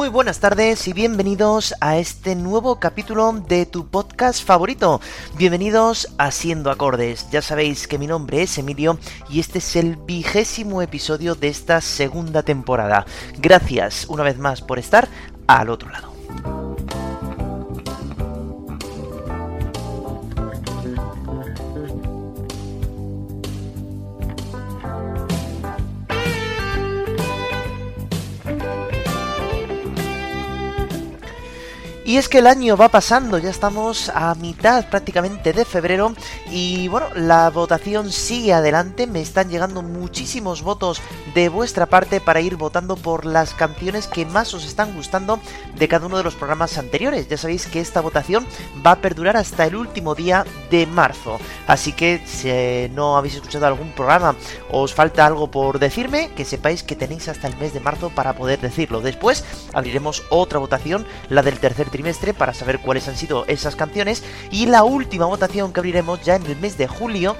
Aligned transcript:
Muy 0.00 0.08
buenas 0.08 0.40
tardes 0.40 0.88
y 0.88 0.94
bienvenidos 0.94 1.74
a 1.82 1.98
este 1.98 2.34
nuevo 2.34 2.80
capítulo 2.80 3.32
de 3.32 3.66
tu 3.66 3.86
podcast 3.86 4.42
favorito. 4.42 4.98
Bienvenidos 5.36 6.08
a 6.16 6.30
Siendo 6.30 6.70
Acordes. 6.70 7.30
Ya 7.30 7.42
sabéis 7.42 7.86
que 7.86 7.98
mi 7.98 8.06
nombre 8.06 8.40
es 8.40 8.56
Emilio 8.56 8.98
y 9.28 9.40
este 9.40 9.58
es 9.58 9.76
el 9.76 9.96
vigésimo 9.96 10.80
episodio 10.80 11.34
de 11.34 11.48
esta 11.48 11.82
segunda 11.82 12.42
temporada. 12.42 13.04
Gracias 13.40 14.06
una 14.08 14.22
vez 14.22 14.38
más 14.38 14.62
por 14.62 14.78
estar 14.78 15.06
al 15.46 15.68
otro 15.68 15.90
lado. 15.90 16.09
Y 32.10 32.16
es 32.16 32.28
que 32.28 32.38
el 32.38 32.48
año 32.48 32.76
va 32.76 32.88
pasando, 32.88 33.38
ya 33.38 33.50
estamos 33.50 34.08
a 34.12 34.34
mitad 34.34 34.84
prácticamente 34.88 35.52
de 35.52 35.64
febrero 35.64 36.12
y 36.50 36.88
bueno, 36.88 37.06
la 37.14 37.50
votación 37.50 38.10
sigue 38.10 38.52
adelante, 38.52 39.06
me 39.06 39.20
están 39.20 39.48
llegando 39.48 39.80
muchísimos 39.80 40.62
votos 40.62 41.00
de 41.36 41.48
vuestra 41.48 41.86
parte 41.86 42.20
para 42.20 42.40
ir 42.40 42.56
votando 42.56 42.96
por 42.96 43.24
las 43.24 43.54
canciones 43.54 44.08
que 44.08 44.26
más 44.26 44.52
os 44.54 44.64
están 44.64 44.92
gustando 44.92 45.38
de 45.76 45.86
cada 45.86 46.06
uno 46.06 46.16
de 46.16 46.24
los 46.24 46.34
programas 46.34 46.78
anteriores. 46.78 47.28
Ya 47.28 47.36
sabéis 47.36 47.68
que 47.68 47.78
esta 47.78 48.00
votación 48.00 48.44
va 48.84 48.90
a 48.90 49.00
perdurar 49.00 49.36
hasta 49.36 49.64
el 49.64 49.76
último 49.76 50.16
día 50.16 50.44
de 50.68 50.86
marzo, 50.88 51.38
así 51.68 51.92
que 51.92 52.20
si 52.26 52.92
no 52.92 53.18
habéis 53.18 53.36
escuchado 53.36 53.66
algún 53.66 53.92
programa 53.92 54.34
os 54.72 54.94
falta 54.94 55.24
algo 55.24 55.48
por 55.52 55.78
decirme, 55.78 56.32
que 56.34 56.44
sepáis 56.44 56.82
que 56.82 56.96
tenéis 56.96 57.28
hasta 57.28 57.46
el 57.46 57.56
mes 57.58 57.72
de 57.72 57.78
marzo 57.78 58.10
para 58.10 58.32
poder 58.32 58.60
decirlo. 58.60 59.00
Después 59.00 59.44
abriremos 59.72 60.24
otra 60.30 60.58
votación, 60.58 61.06
la 61.28 61.44
del 61.44 61.60
tercer 61.60 61.88
trimestre 61.88 61.99
para 62.36 62.54
saber 62.54 62.80
cuáles 62.80 63.08
han 63.08 63.16
sido 63.16 63.44
esas 63.46 63.76
canciones 63.76 64.22
y 64.50 64.66
la 64.66 64.84
última 64.84 65.26
votación 65.26 65.72
que 65.72 65.80
abriremos 65.80 66.22
ya 66.22 66.36
en 66.36 66.46
el 66.46 66.56
mes 66.56 66.78
de 66.78 66.86
julio 66.86 67.36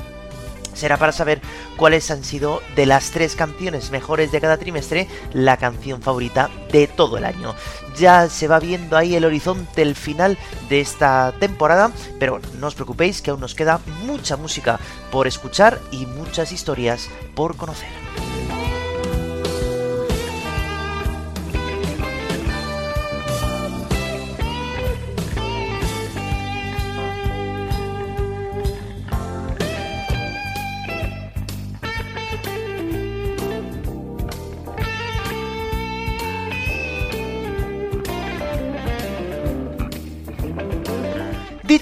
será 0.75 0.97
para 0.97 1.13
saber 1.13 1.41
cuáles 1.77 2.11
han 2.11 2.23
sido 2.25 2.63
de 2.77 2.87
las 2.87 3.11
tres 3.11 3.37
canciones 3.37 3.91
mejores 3.91 4.33
de 4.33 4.41
cada 4.41 4.59
trimestre 4.59 5.09
la 5.33 5.57
canción 5.57 6.03
favorita 6.03 6.51
de 6.73 6.87
todo 6.87 7.19
el 7.19 7.25
año. 7.25 7.55
Ya 7.97 8.29
se 8.29 8.49
va 8.49 8.61
viendo 8.61 8.97
ahí 8.97 9.15
el 9.15 9.25
horizonte, 9.25 9.83
el 9.83 9.95
final 9.95 10.39
de 10.69 10.81
esta 10.81 11.35
temporada, 11.41 11.91
pero 12.19 12.41
no 12.59 12.67
os 12.67 12.75
preocupéis 12.75 13.21
que 13.21 13.31
aún 13.31 13.41
nos 13.41 13.55
queda 13.55 13.81
mucha 14.05 14.37
música 14.37 14.79
por 15.11 15.27
escuchar 15.27 15.81
y 15.91 16.07
muchas 16.07 16.53
historias 16.53 17.09
por 17.35 17.57
conocer. 17.57 17.89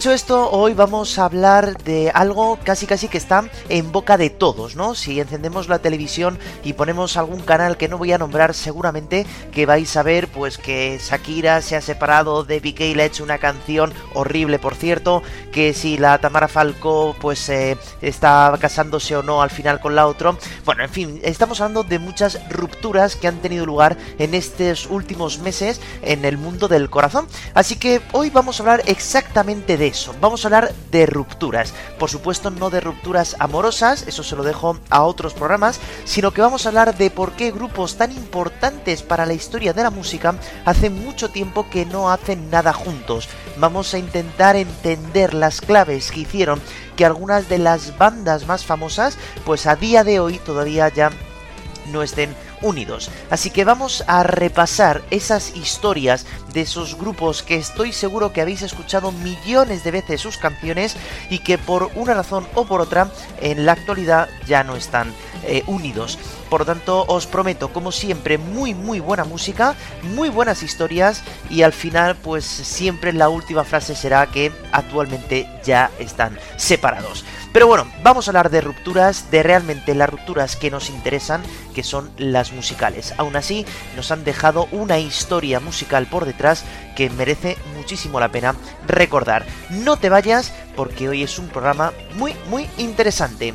Esto, 0.09 0.51
hoy 0.51 0.73
vamos 0.73 1.19
a 1.19 1.27
hablar 1.27 1.77
de 1.83 2.11
algo 2.15 2.59
casi 2.65 2.87
casi 2.87 3.09
que 3.09 3.19
está 3.19 3.45
en 3.69 3.93
boca 3.93 4.17
de 4.17 4.31
todos, 4.31 4.75
¿no? 4.75 4.95
Si 4.95 5.21
encendemos 5.21 5.69
la 5.69 5.81
televisión 5.81 6.39
y 6.65 6.73
ponemos 6.73 7.19
algún 7.19 7.41
canal 7.41 7.77
que 7.77 7.89
no 7.89 7.99
voy 7.99 8.13
a 8.13 8.19
nombrar, 8.19 8.55
seguramente 8.55 9.27
que 9.53 9.67
vais 9.67 9.95
a 9.99 10.03
ver 10.03 10.29
pues 10.29 10.57
que 10.57 10.99
Shakira 10.99 11.61
se 11.61 11.77
ha 11.77 11.83
separado 11.83 12.43
de 12.43 12.61
Piqué 12.63 12.89
y 12.89 12.95
le 12.95 13.03
ha 13.03 13.07
hecho 13.07 13.23
una 13.23 13.37
canción 13.37 13.93
horrible, 14.15 14.59
por 14.59 14.77
cierto, 14.77 15.23
que 15.53 15.75
si 15.75 15.99
la 15.99 16.19
Tamara 16.19 16.49
Falco 16.49 17.15
pues 17.21 17.47
eh, 17.51 17.77
está 18.01 18.57
casándose 18.59 19.15
o 19.15 19.23
no 19.23 19.43
al 19.43 19.51
final 19.51 19.79
con 19.79 19.95
la 19.95 20.07
otra. 20.07 20.35
Bueno, 20.65 20.85
en 20.85 20.91
fin, 20.91 21.21
estamos 21.23 21.61
hablando 21.61 21.85
de 21.85 21.99
muchas 21.99 22.41
rupturas 22.49 23.15
que 23.15 23.29
han 23.29 23.41
tenido 23.41 23.67
lugar 23.67 23.99
en 24.19 24.35
estos 24.35 24.87
últimos 24.87 25.39
meses 25.41 25.83
en 26.01 26.25
el 26.25 26.39
mundo 26.39 26.67
del 26.67 26.89
corazón. 26.89 27.29
Así 27.53 27.77
que 27.77 28.01
hoy 28.13 28.31
vamos 28.31 28.59
a 28.59 28.63
hablar 28.63 28.83
exactamente 28.87 29.77
de 29.77 29.89
eso. 29.89 29.98
Vamos 30.21 30.45
a 30.45 30.49
hablar 30.49 30.73
de 30.91 31.07
rupturas. 31.07 31.75
Por 31.99 32.11
supuesto, 32.11 32.51
no 32.51 32.71
de 32.71 32.81
rupturas 32.81 33.37
amorosas, 33.39 34.07
eso 34.07 34.23
se 34.23 34.37
lo 34.37 34.43
dejo 34.43 34.79
a 34.91 35.03
otros 35.03 35.35
programas, 35.35 35.81
sino 36.05 36.31
que 36.31 36.41
vamos 36.41 36.65
a 36.65 36.69
hablar 36.69 36.97
de 36.97 37.11
por 37.11 37.33
qué 37.33 37.51
grupos 37.51 37.97
tan 37.97 38.13
importantes 38.13 39.03
para 39.03 39.27
la 39.27 39.35
historia 39.35 39.73
de 39.73 39.83
la 39.83 39.91
música 39.91 40.35
hace 40.65 40.91
mucho 40.91 41.31
tiempo 41.31 41.69
que 41.69 41.87
no 41.87 42.11
hacen 42.11 42.51
nada 42.51 42.73
juntos. 42.73 43.29
Vamos 43.57 43.93
a 43.95 43.99
intentar 43.99 44.57
entender 44.57 45.35
las 45.35 45.61
claves 45.61 46.11
que 46.11 46.21
hicieron 46.21 46.61
que 46.97 47.05
algunas 47.05 47.49
de 47.49 47.59
las 47.59 47.97
bandas 47.99 48.47
más 48.47 48.65
famosas, 48.65 49.17
pues 49.45 49.67
a 49.67 49.77
día 49.77 50.05
de 50.05 50.21
hoy 50.21 50.39
todavía 50.39 50.89
ya 50.89 51.11
no 51.93 52.03
estén 52.03 52.35
unidos. 52.63 53.11
Así 53.31 53.51
que 53.51 53.65
vamos 53.65 54.05
a 54.07 54.23
repasar 54.23 55.03
esas 55.11 55.57
historias 55.57 56.27
de 56.53 56.63
esos 56.63 56.97
grupos 56.97 57.43
que 57.43 57.57
estoy 57.57 57.93
seguro 57.93 58.33
que 58.33 58.41
habéis 58.41 58.63
escuchado 58.63 59.13
millones 59.13 59.85
de 59.85 59.91
veces 59.91 60.21
sus 60.21 60.39
canciones 60.39 60.97
y 61.31 61.41
que 61.41 61.59
por 61.59 61.91
una 61.95 62.15
razón 62.15 62.47
o 62.55 62.65
por 62.65 62.81
otra 62.81 63.11
en 63.41 63.67
la 63.67 63.73
actualidad 63.73 64.29
ya 64.47 64.65
no 64.65 64.77
están 64.77 65.13
eh, 65.45 65.63
unidos. 65.67 66.19
Por 66.49 66.65
tanto, 66.65 67.05
os 67.09 67.27
prometo, 67.27 67.73
como 67.73 67.93
siempre, 67.93 68.39
muy 68.39 68.75
muy 68.75 69.01
buena 69.01 69.25
música, 69.25 69.75
muy 70.03 70.29
buenas 70.29 70.63
historias 70.63 71.23
y 71.51 71.63
al 71.63 71.73
final, 71.73 72.17
pues 72.17 72.45
siempre 72.45 73.13
la 73.13 73.29
última 73.29 73.65
frase 73.65 73.95
será 73.95 74.27
que 74.27 74.53
actualmente 74.73 75.47
ya 75.65 75.91
están 75.99 76.39
separados. 76.57 77.25
Pero 77.53 77.67
bueno, 77.67 77.91
vamos 78.03 78.29
a 78.29 78.31
hablar 78.31 78.51
de 78.51 78.61
rupturas, 78.61 79.31
de 79.31 79.43
realmente 79.43 79.95
las 79.95 80.11
rupturas 80.11 80.57
que 80.57 80.71
nos 80.71 80.91
interesan, 80.91 81.43
que 81.75 81.83
son 81.83 82.11
las 82.19 82.53
musicales. 82.53 83.15
Aún 83.17 83.37
así, 83.37 83.65
nos 83.97 84.11
han 84.11 84.23
dejado 84.23 84.69
una 84.71 84.99
historia 84.99 85.59
musical 85.59 86.07
por 86.07 86.25
detrás 86.25 86.65
que 86.95 87.11
merece 87.11 87.57
muchísimo 87.75 88.21
la 88.21 88.29
pena 88.31 88.55
recordar. 88.87 89.47
No 89.71 89.97
te 89.97 90.11
vayas 90.11 90.53
porque 90.77 91.09
hoy 91.09 91.23
es 91.23 91.39
un 91.39 91.49
programa 91.49 91.93
muy, 92.17 92.35
muy 92.51 92.69
interesante. 92.77 93.55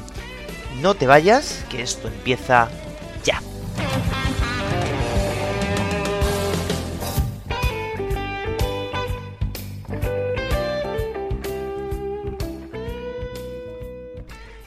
No 0.81 0.95
te 0.95 1.05
vayas, 1.05 1.63
que 1.69 1.83
esto 1.83 2.07
empieza 2.07 2.69
ya. 3.25 4.22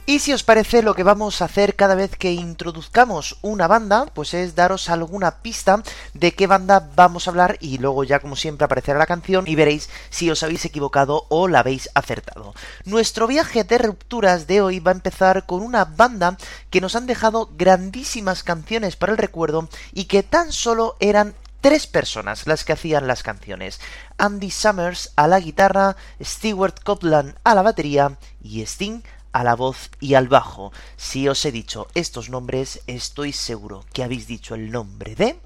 Y 0.09 0.21
si 0.21 0.33
os 0.33 0.45
parece, 0.45 0.83
lo 0.83 0.95
que 0.95 1.03
vamos 1.03 1.43
a 1.43 1.47
hacer 1.47 1.75
cada 1.75 1.97
vez 1.97 2.17
que 2.17 2.31
introduzcamos 2.31 3.39
una 3.43 3.67
banda, 3.67 4.07
pues 4.07 4.35
es 4.35 4.55
daros 4.55 4.89
alguna 4.89 5.43
pista 5.43 5.83
de 6.15 6.33
qué 6.33 6.47
banda 6.47 6.91
vamos 6.95 7.27
a 7.27 7.31
hablar 7.31 7.59
y 7.61 7.79
luego 7.79 8.05
ya 8.05 8.21
como 8.21 8.37
siempre 8.37 8.67
aparecerá 8.67 9.01
la 9.01 9.07
canción 9.07 9.49
y 9.49 9.57
veréis 9.57 9.91
si 10.11 10.31
os 10.31 10.45
habéis 10.45 10.65
equivocado 10.65 11.27
o 11.29 11.49
la 11.49 11.59
habéis 11.59 11.91
acertado. 11.95 12.55
Nuestro 12.85 13.27
viaje 13.27 13.65
de 13.65 13.79
rupturas 13.79 14.47
de 14.47 14.61
hoy 14.61 14.79
va 14.79 14.93
a 14.93 14.95
empezar 14.95 15.45
con 15.45 15.61
una 15.61 15.85
banda 15.85 16.37
que 16.71 16.81
nos 16.81 16.95
han 16.95 17.09
dejado 17.09 17.51
grandísimas 17.57 18.45
canciones 18.45 18.95
para 18.95 19.11
el 19.11 19.19
recuerdo 19.19 19.69
y 19.93 20.05
que 20.05 20.23
tan 20.23 20.53
solo 20.53 20.97
eran 21.01 21.35
tres 21.61 21.89
personas 21.89 22.47
las 22.47 22.65
que 22.65 22.75
hacían 22.75 23.09
las 23.09 23.25
canciones. 23.25 23.81
Andy 24.19 24.53
Summers 24.53 25.13
a 25.17 25.27
la 25.27 25.41
guitarra, 25.41 25.97
Stewart 26.23 26.81
Copeland 26.85 27.35
a 27.43 27.57
la 27.57 27.63
batería 27.63 28.17
y 28.41 28.63
Sting 28.63 29.03
a 29.03 29.16
la 29.45 29.55
voz 29.55 29.91
y 30.01 30.15
al 30.15 30.29
bajo. 30.29 30.73
Si 30.97 31.29
os 31.29 31.45
he 31.45 31.53
dicho 31.53 31.89
estos 31.95 32.31
nombres, 32.31 32.81
estoy 32.87 33.33
seguro 33.33 33.85
que 33.93 34.03
habéis 34.03 34.27
dicho 34.27 34.55
el 34.55 34.71
nombre 34.71 35.15
de... 35.15 35.41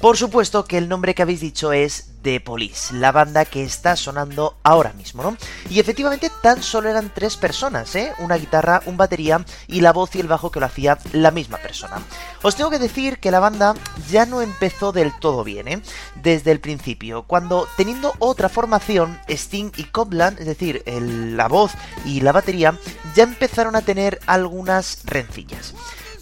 Por 0.00 0.18
supuesto 0.18 0.66
que 0.66 0.78
el 0.78 0.88
nombre 0.88 1.14
que 1.14 1.22
habéis 1.22 1.40
dicho 1.40 1.72
es 1.72 2.10
The 2.22 2.40
Police, 2.40 2.94
la 2.94 3.12
banda 3.12 3.44
que 3.44 3.64
está 3.64 3.96
sonando 3.96 4.58
ahora 4.62 4.92
mismo, 4.92 5.22
¿no? 5.22 5.36
Y 5.70 5.80
efectivamente 5.80 6.30
tan 6.42 6.62
solo 6.62 6.90
eran 6.90 7.10
tres 7.14 7.36
personas, 7.36 7.94
¿eh? 7.96 8.12
Una 8.18 8.36
guitarra, 8.36 8.82
un 8.86 8.98
batería 8.98 9.44
y 9.66 9.80
la 9.80 9.92
voz 9.92 10.14
y 10.14 10.20
el 10.20 10.28
bajo 10.28 10.50
que 10.50 10.60
lo 10.60 10.66
hacía 10.66 10.98
la 11.12 11.30
misma 11.30 11.56
persona. 11.58 12.02
Os 12.42 12.56
tengo 12.56 12.70
que 12.70 12.78
decir 12.78 13.18
que 13.18 13.30
la 13.30 13.40
banda 13.40 13.74
ya 14.10 14.26
no 14.26 14.42
empezó 14.42 14.92
del 14.92 15.18
todo 15.18 15.44
bien, 15.44 15.66
¿eh? 15.66 15.82
Desde 16.16 16.52
el 16.52 16.60
principio, 16.60 17.22
cuando 17.22 17.66
teniendo 17.76 18.12
otra 18.18 18.50
formación, 18.50 19.18
Sting 19.28 19.72
y 19.76 19.84
Copland, 19.84 20.38
es 20.38 20.46
decir, 20.46 20.82
la 20.86 21.48
voz 21.48 21.72
y 22.04 22.20
la 22.20 22.32
batería, 22.32 22.78
ya 23.14 23.22
empezaron 23.22 23.74
a 23.74 23.82
tener 23.82 24.20
algunas 24.26 25.00
rencillas. 25.04 25.74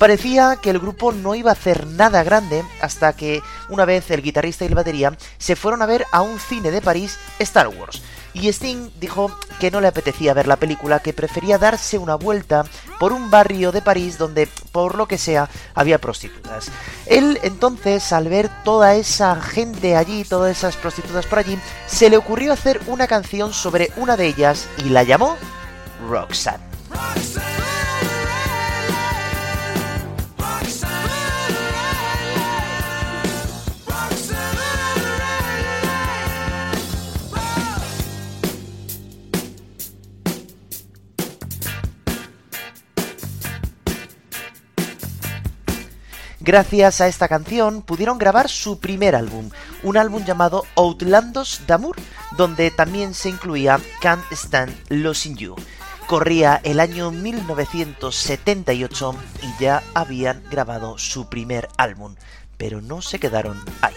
Parecía 0.04 0.58
que 0.60 0.68
el 0.68 0.80
grupo 0.80 1.12
no 1.12 1.34
iba 1.34 1.48
a 1.48 1.54
hacer 1.54 1.86
nada 1.86 2.22
grande 2.22 2.62
hasta 2.82 3.14
que 3.14 3.40
una 3.70 3.86
vez 3.86 4.10
el 4.10 4.20
guitarrista 4.20 4.64
y 4.64 4.68
el 4.68 4.74
batería 4.74 5.16
se 5.38 5.56
fueron 5.56 5.80
a 5.80 5.86
ver 5.86 6.04
a 6.12 6.20
un 6.20 6.38
cine 6.38 6.70
de 6.70 6.82
París 6.82 7.18
Star 7.38 7.68
Wars. 7.68 8.02
Y 8.34 8.48
Sting 8.48 8.90
dijo 9.00 9.34
que 9.60 9.70
no 9.70 9.80
le 9.80 9.88
apetecía 9.88 10.34
ver 10.34 10.46
la 10.46 10.56
película, 10.56 10.98
que 10.98 11.14
prefería 11.14 11.56
darse 11.56 11.96
una 11.96 12.16
vuelta 12.16 12.66
por 13.00 13.14
un 13.14 13.30
barrio 13.30 13.72
de 13.72 13.80
París 13.80 14.18
donde, 14.18 14.46
por 14.72 14.94
lo 14.94 15.08
que 15.08 15.16
sea, 15.16 15.48
había 15.74 15.98
prostitutas. 15.98 16.70
Él 17.06 17.40
entonces, 17.42 18.12
al 18.12 18.28
ver 18.28 18.50
toda 18.62 18.96
esa 18.96 19.40
gente 19.40 19.96
allí, 19.96 20.24
todas 20.24 20.54
esas 20.54 20.76
prostitutas 20.76 21.24
por 21.24 21.38
allí, 21.38 21.58
se 21.86 22.10
le 22.10 22.18
ocurrió 22.18 22.52
hacer 22.52 22.78
una 22.88 23.06
canción 23.06 23.54
sobre 23.54 23.90
una 23.96 24.18
de 24.18 24.26
ellas 24.26 24.68
y 24.84 24.90
la 24.90 25.02
llamó 25.02 25.38
Roxanne. 26.10 26.62
Gracias 46.44 47.00
a 47.00 47.08
esta 47.08 47.26
canción 47.26 47.80
pudieron 47.80 48.18
grabar 48.18 48.50
su 48.50 48.78
primer 48.78 49.16
álbum, 49.16 49.48
un 49.82 49.96
álbum 49.96 50.26
llamado 50.26 50.66
Outlandos 50.76 51.62
d'Amour, 51.66 51.96
donde 52.36 52.70
también 52.70 53.14
se 53.14 53.30
incluía 53.30 53.80
Can't 54.02 54.30
Stand 54.30 54.76
Losing 54.90 55.36
You. 55.36 55.56
Corría 56.06 56.60
el 56.62 56.80
año 56.80 57.10
1978 57.10 59.16
y 59.40 59.54
ya 59.58 59.82
habían 59.94 60.44
grabado 60.50 60.98
su 60.98 61.30
primer 61.30 61.66
álbum, 61.78 62.14
pero 62.58 62.82
no 62.82 63.00
se 63.00 63.18
quedaron 63.18 63.58
ahí. 63.80 63.94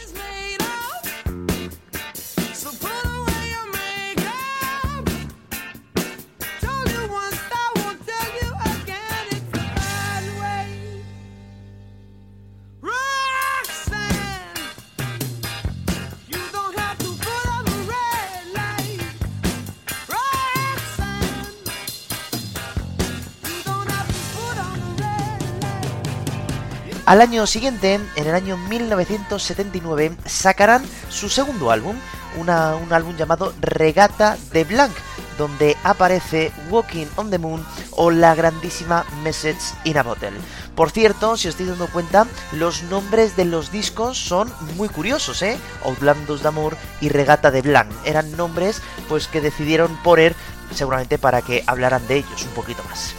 Al 27.07 27.21
año 27.21 27.47
siguiente, 27.47 27.93
en 27.93 28.27
el 28.27 28.35
año 28.35 28.57
1979, 28.57 30.17
sacarán 30.25 30.83
su 31.07 31.29
segundo 31.29 31.71
álbum, 31.71 31.95
un 32.37 32.49
álbum 32.49 33.15
llamado 33.15 33.53
Regata 33.61 34.37
de 34.51 34.65
Blanc, 34.65 34.91
donde 35.37 35.77
aparece 35.85 36.51
Walking 36.69 37.05
on 37.15 37.29
the 37.29 37.37
Moon 37.39 37.65
o 37.91 38.11
la 38.11 38.35
grandísima 38.35 39.05
Message 39.23 39.61
in 39.85 39.97
a 39.97 40.03
Bottle. 40.03 40.33
Por 40.75 40.91
cierto, 40.91 41.37
si 41.37 41.47
os 41.47 41.53
estáis 41.53 41.69
dando 41.69 41.87
cuenta, 41.87 42.27
los 42.51 42.83
nombres 42.83 43.37
de 43.37 43.45
los 43.45 43.71
discos 43.71 44.17
son 44.17 44.51
muy 44.75 44.89
curiosos, 44.89 45.41
¿eh? 45.43 45.57
Outlandos 45.85 46.41
de 46.41 46.49
Amor 46.49 46.75
y 46.99 47.07
Regata 47.07 47.51
de 47.51 47.61
Blanc. 47.61 47.89
Eran 48.03 48.35
nombres 48.35 48.81
pues 49.07 49.29
que 49.29 49.39
decidieron 49.39 49.95
poner 50.03 50.35
seguramente 50.75 51.17
para 51.17 51.41
que 51.41 51.63
hablaran 51.67 52.05
de 52.05 52.17
ellos 52.17 52.43
un 52.43 52.51
poquito 52.51 52.83
más. 52.89 53.13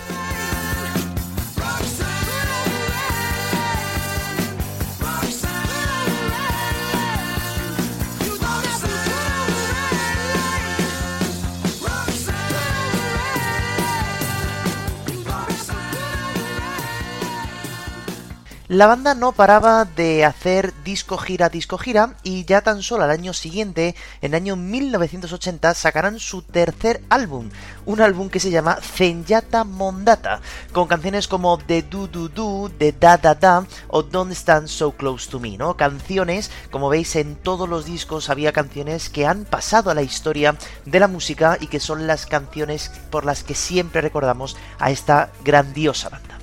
La 18.70 18.86
banda 18.86 19.14
no 19.14 19.32
paraba 19.32 19.86
de 19.86 20.26
hacer 20.26 20.74
disco 20.84 21.16
gira, 21.16 21.48
disco 21.48 21.78
gira, 21.78 22.16
y 22.22 22.44
ya 22.44 22.60
tan 22.60 22.82
solo 22.82 23.04
al 23.04 23.10
año 23.10 23.32
siguiente, 23.32 23.94
en 24.20 24.32
el 24.32 24.42
año 24.42 24.56
1980, 24.56 25.72
sacarán 25.72 26.18
su 26.18 26.42
tercer 26.42 27.00
álbum, 27.08 27.48
un 27.86 28.02
álbum 28.02 28.28
que 28.28 28.40
se 28.40 28.50
llama 28.50 28.76
Zenyata 28.82 29.64
Mondata, 29.64 30.42
con 30.74 30.86
canciones 30.86 31.28
como 31.28 31.56
The 31.56 31.80
Do 31.80 32.08
Do 32.08 32.28
Do, 32.28 32.70
The 32.76 32.92
Da 32.92 33.16
Da 33.16 33.34
Da 33.34 33.66
o 33.86 34.02
Don't 34.02 34.32
Stand 34.32 34.68
So 34.68 34.92
Close 34.92 35.30
to 35.30 35.40
Me, 35.40 35.56
¿no? 35.56 35.78
Canciones, 35.78 36.50
como 36.70 36.90
veis 36.90 37.16
en 37.16 37.36
todos 37.36 37.66
los 37.66 37.86
discos 37.86 38.28
había 38.28 38.52
canciones 38.52 39.08
que 39.08 39.24
han 39.24 39.46
pasado 39.46 39.90
a 39.90 39.94
la 39.94 40.02
historia 40.02 40.58
de 40.84 41.00
la 41.00 41.08
música 41.08 41.56
y 41.58 41.68
que 41.68 41.80
son 41.80 42.06
las 42.06 42.26
canciones 42.26 42.90
por 43.10 43.24
las 43.24 43.44
que 43.44 43.54
siempre 43.54 44.02
recordamos 44.02 44.58
a 44.78 44.90
esta 44.90 45.30
grandiosa 45.42 46.10
banda. 46.10 46.37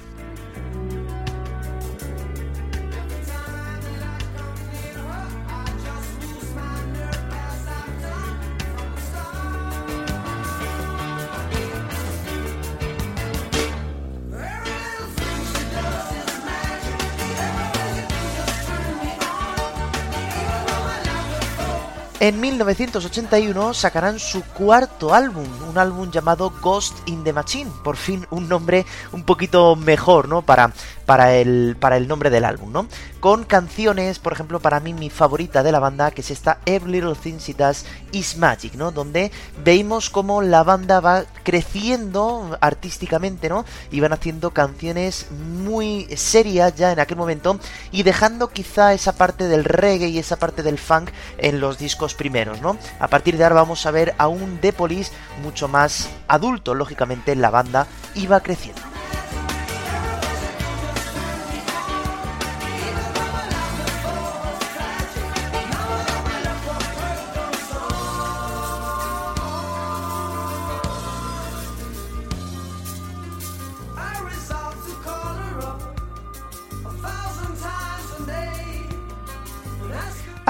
En 22.21 22.39
1981 22.39 23.73
sacarán 23.73 24.19
su 24.19 24.41
cuarto 24.41 25.13
álbum, 25.13 25.45
un 25.69 25.77
álbum 25.77 26.09
llamado 26.09 26.53
Ghost 26.61 26.97
in 27.09 27.25
the 27.25 27.33
Machine, 27.33 27.69
por 27.83 27.97
fin 27.97 28.25
un 28.29 28.47
nombre 28.47 28.85
un 29.11 29.23
poquito 29.23 29.75
mejor, 29.75 30.29
¿no? 30.29 30.41
Para, 30.41 30.71
para, 31.05 31.35
el, 31.35 31.75
para 31.77 31.97
el 31.97 32.07
nombre 32.07 32.29
del 32.29 32.45
álbum, 32.45 32.71
¿no? 32.71 32.87
Con 33.19 33.43
canciones, 33.43 34.19
por 34.19 34.31
ejemplo, 34.31 34.61
para 34.61 34.79
mí 34.79 34.93
mi 34.93 35.09
favorita 35.09 35.61
de 35.61 35.73
la 35.73 35.79
banda, 35.79 36.11
que 36.11 36.21
es 36.21 36.31
esta 36.31 36.59
Every 36.65 36.93
Little 36.93 37.15
Thing 37.15 37.37
She 37.37 37.53
Does 37.53 37.85
Is 38.13 38.37
Magic, 38.37 38.75
¿no? 38.75 38.91
Donde 38.91 39.31
veis 39.63 40.09
cómo 40.09 40.41
la 40.41 40.63
banda 40.63 41.01
va 41.01 41.25
creciendo 41.43 42.57
artísticamente, 42.61 43.49
¿no? 43.49 43.65
Y 43.91 43.99
van 43.99 44.13
haciendo 44.13 44.51
canciones 44.51 45.27
muy 45.31 46.07
serias 46.15 46.75
ya 46.75 46.93
en 46.93 46.99
aquel 46.99 47.17
momento 47.17 47.59
y 47.91 48.03
dejando 48.03 48.47
quizá 48.47 48.93
esa 48.93 49.17
parte 49.17 49.49
del 49.49 49.65
reggae 49.65 50.07
y 50.07 50.17
esa 50.17 50.37
parte 50.37 50.63
del 50.63 50.77
funk 50.77 51.09
en 51.37 51.59
los 51.59 51.77
discos 52.05 52.13
primeros, 52.13 52.61
¿no? 52.61 52.77
A 52.99 53.07
partir 53.07 53.37
de 53.37 53.43
ahora 53.43 53.55
vamos 53.55 53.85
a 53.85 53.91
ver 53.91 54.13
a 54.17 54.27
un 54.27 54.59
The 54.59 54.73
Police 54.73 55.11
mucho 55.41 55.67
más 55.67 56.09
adulto, 56.27 56.75
lógicamente 56.75 57.35
la 57.35 57.49
banda 57.49 57.87
iba 58.13 58.39
creciendo. 58.41 58.94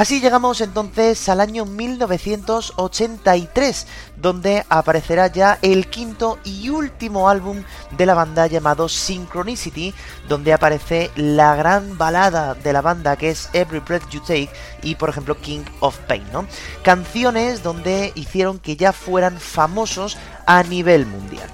Así 0.06 0.22
llegamos 0.22 0.62
entonces 0.62 1.28
al 1.30 1.42
año 1.42 1.66
1983, 1.66 3.88
donde 4.18 4.64
aparecerá 4.70 5.34
ya 5.34 5.58
el 5.64 5.90
quinto 5.90 6.38
y 6.44 6.70
último 6.70 7.28
álbum 7.28 7.64
de 7.90 8.06
la 8.06 8.14
banda 8.14 8.46
llamado 8.46 8.88
Synchronicity, 8.88 9.96
donde 10.30 10.54
aparece 10.54 11.10
la 11.16 11.56
gran 11.56 11.98
balada 11.98 12.54
de 12.54 12.72
la 12.72 12.84
banda 12.84 13.16
que 13.16 13.32
es 13.32 13.50
Every 13.54 13.80
Breath 13.80 14.08
You 14.12 14.20
Take 14.20 14.52
y 14.84 14.94
por 14.94 15.10
ejemplo 15.10 15.42
King 15.42 15.64
of 15.80 15.98
Pain, 16.02 16.24
¿no? 16.32 16.46
Canciones 16.84 17.64
donde 17.64 18.12
hicieron 18.14 18.60
que 18.60 18.78
ya 18.78 18.94
fueran 18.94 19.40
famosos 19.40 20.20
a 20.46 20.62
nivel 20.62 21.08
mundial. 21.08 21.50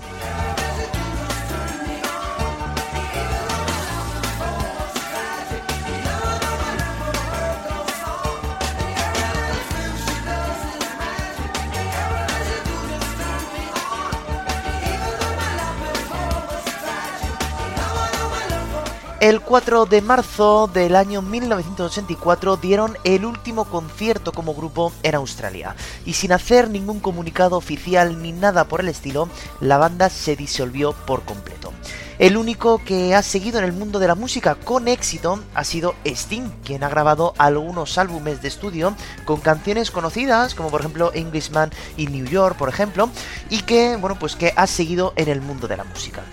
El 19.22 19.40
4 19.40 19.86
de 19.86 20.02
marzo 20.02 20.66
del 20.66 20.96
año 20.96 21.22
1984 21.22 22.58
dieron 22.58 22.98
el 23.04 23.24
último 23.24 23.66
concierto 23.66 24.32
como 24.32 24.56
grupo 24.56 24.92
en 25.04 25.14
Australia 25.14 25.76
y 26.08 26.14
sin 26.14 26.32
hacer 26.32 26.72
ningún 26.72 27.00
comunicado 27.00 27.56
oficial 27.56 28.20
ni 28.20 28.32
nada 28.32 28.64
por 28.64 28.80
el 28.80 28.90
estilo, 28.90 29.30
la 29.60 29.78
banda 29.78 30.10
se 30.10 30.36
disolvió 30.36 30.94
por 30.94 31.22
completo. 31.22 31.72
El 32.18 32.36
único 32.36 32.80
que 32.84 33.14
ha 33.14 33.22
seguido 33.22 33.60
en 33.60 33.66
el 33.66 33.74
mundo 33.74 34.00
de 34.00 34.08
la 34.08 34.16
música 34.16 34.56
con 34.56 34.88
éxito 34.88 35.40
ha 35.54 35.64
sido 35.66 35.94
Sting, 36.04 36.50
quien 36.64 36.84
ha 36.84 36.90
grabado 36.90 37.36
algunos 37.38 38.00
álbumes 38.00 38.42
de 38.42 38.48
estudio 38.48 38.96
con 39.26 39.40
canciones 39.40 39.92
conocidas, 39.92 40.56
como 40.56 40.72
por 40.72 40.82
ejemplo 40.82 41.12
Englishman 41.14 41.70
y 41.96 42.08
New 42.08 42.26
York, 42.26 42.58
por 42.58 42.70
ejemplo, 42.70 43.08
y 43.52 43.62
que, 43.62 43.98
bueno, 43.98 44.18
pues 44.20 44.36
que 44.36 44.52
ha 44.56 44.66
seguido 44.66 45.14
en 45.16 45.30
el 45.30 45.42
mundo 45.42 45.68
de 45.68 45.78
la 45.78 45.84
música. 45.84 46.24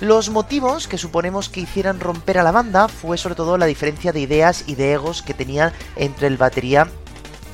Los 0.00 0.28
motivos 0.28 0.88
que 0.88 0.98
suponemos 0.98 1.48
que 1.48 1.60
hicieran 1.60 2.00
romper 2.00 2.36
a 2.36 2.42
la 2.42 2.52
banda 2.52 2.86
fue 2.86 3.16
sobre 3.16 3.34
todo 3.34 3.56
la 3.56 3.64
diferencia 3.64 4.12
de 4.12 4.20
ideas 4.20 4.64
y 4.66 4.74
de 4.74 4.92
egos 4.92 5.22
que 5.22 5.32
tenían 5.32 5.72
entre 5.96 6.26
el 6.26 6.36
batería 6.36 6.88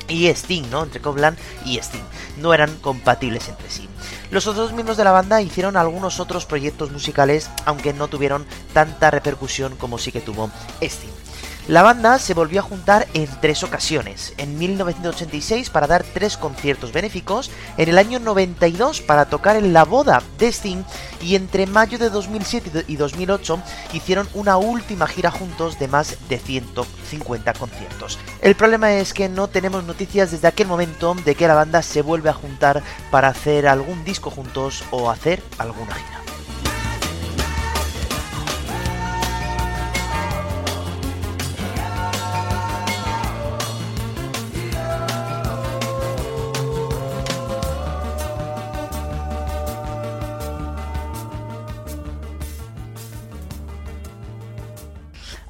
y 0.09 0.27
Sting, 0.27 0.69
¿no? 0.69 0.83
Entre 0.83 0.99
Coblan 0.99 1.37
y 1.65 1.77
Sting. 1.77 2.03
No 2.37 2.53
eran 2.53 2.75
compatibles 2.79 3.47
entre 3.47 3.69
sí. 3.69 3.87
Los 4.29 4.45
otros 4.47 4.73
miembros 4.73 4.97
de 4.97 5.05
la 5.05 5.11
banda 5.11 5.41
hicieron 5.41 5.77
algunos 5.77 6.19
otros 6.19 6.45
proyectos 6.45 6.91
musicales, 6.91 7.49
aunque 7.63 7.93
no 7.93 8.09
tuvieron 8.09 8.45
tanta 8.73 9.09
repercusión 9.09 9.77
como 9.77 9.97
sí 9.97 10.11
que 10.11 10.19
tuvo 10.19 10.51
Sting. 10.81 11.22
La 11.69 11.81
banda 11.81 12.19
se 12.19 12.33
volvió 12.33 12.59
a 12.59 12.63
juntar 12.63 13.07
en 13.13 13.29
tres 13.39 13.63
ocasiones, 13.63 14.33
en 14.37 14.59
1986 14.59 15.69
para 15.69 15.87
dar 15.87 16.03
tres 16.03 16.35
conciertos 16.35 16.91
benéficos, 16.91 17.51
en 17.77 17.87
el 17.87 17.97
año 17.97 18.19
92 18.19 18.99
para 18.99 19.25
tocar 19.25 19.55
en 19.55 19.71
la 19.71 19.85
boda 19.85 20.21
de 20.37 20.51
Sting 20.51 20.83
y 21.21 21.35
entre 21.35 21.65
mayo 21.65 21.97
de 21.97 22.09
2007 22.09 22.83
y 22.89 22.97
2008 22.97 23.61
hicieron 23.93 24.27
una 24.33 24.57
última 24.57 25.07
gira 25.07 25.31
juntos 25.31 25.79
de 25.79 25.87
más 25.87 26.17
de 26.27 26.37
150 26.37 27.53
conciertos. 27.53 28.19
El 28.41 28.55
problema 28.55 28.91
es 28.95 29.13
que 29.13 29.29
no 29.29 29.47
tenemos 29.47 29.85
noticias 29.85 30.31
desde 30.31 30.49
aquel 30.49 30.67
momento 30.67 31.15
de 31.23 31.33
que 31.35 31.47
la 31.47 31.55
banda 31.55 31.81
se 31.81 32.01
vuelve 32.01 32.29
a 32.29 32.33
juntar 32.33 32.83
para 33.09 33.29
hacer 33.29 33.67
algún 33.67 34.03
disco 34.03 34.29
juntos 34.29 34.83
o 34.91 35.09
hacer 35.09 35.41
alguna 35.57 35.95
gira. 35.95 36.22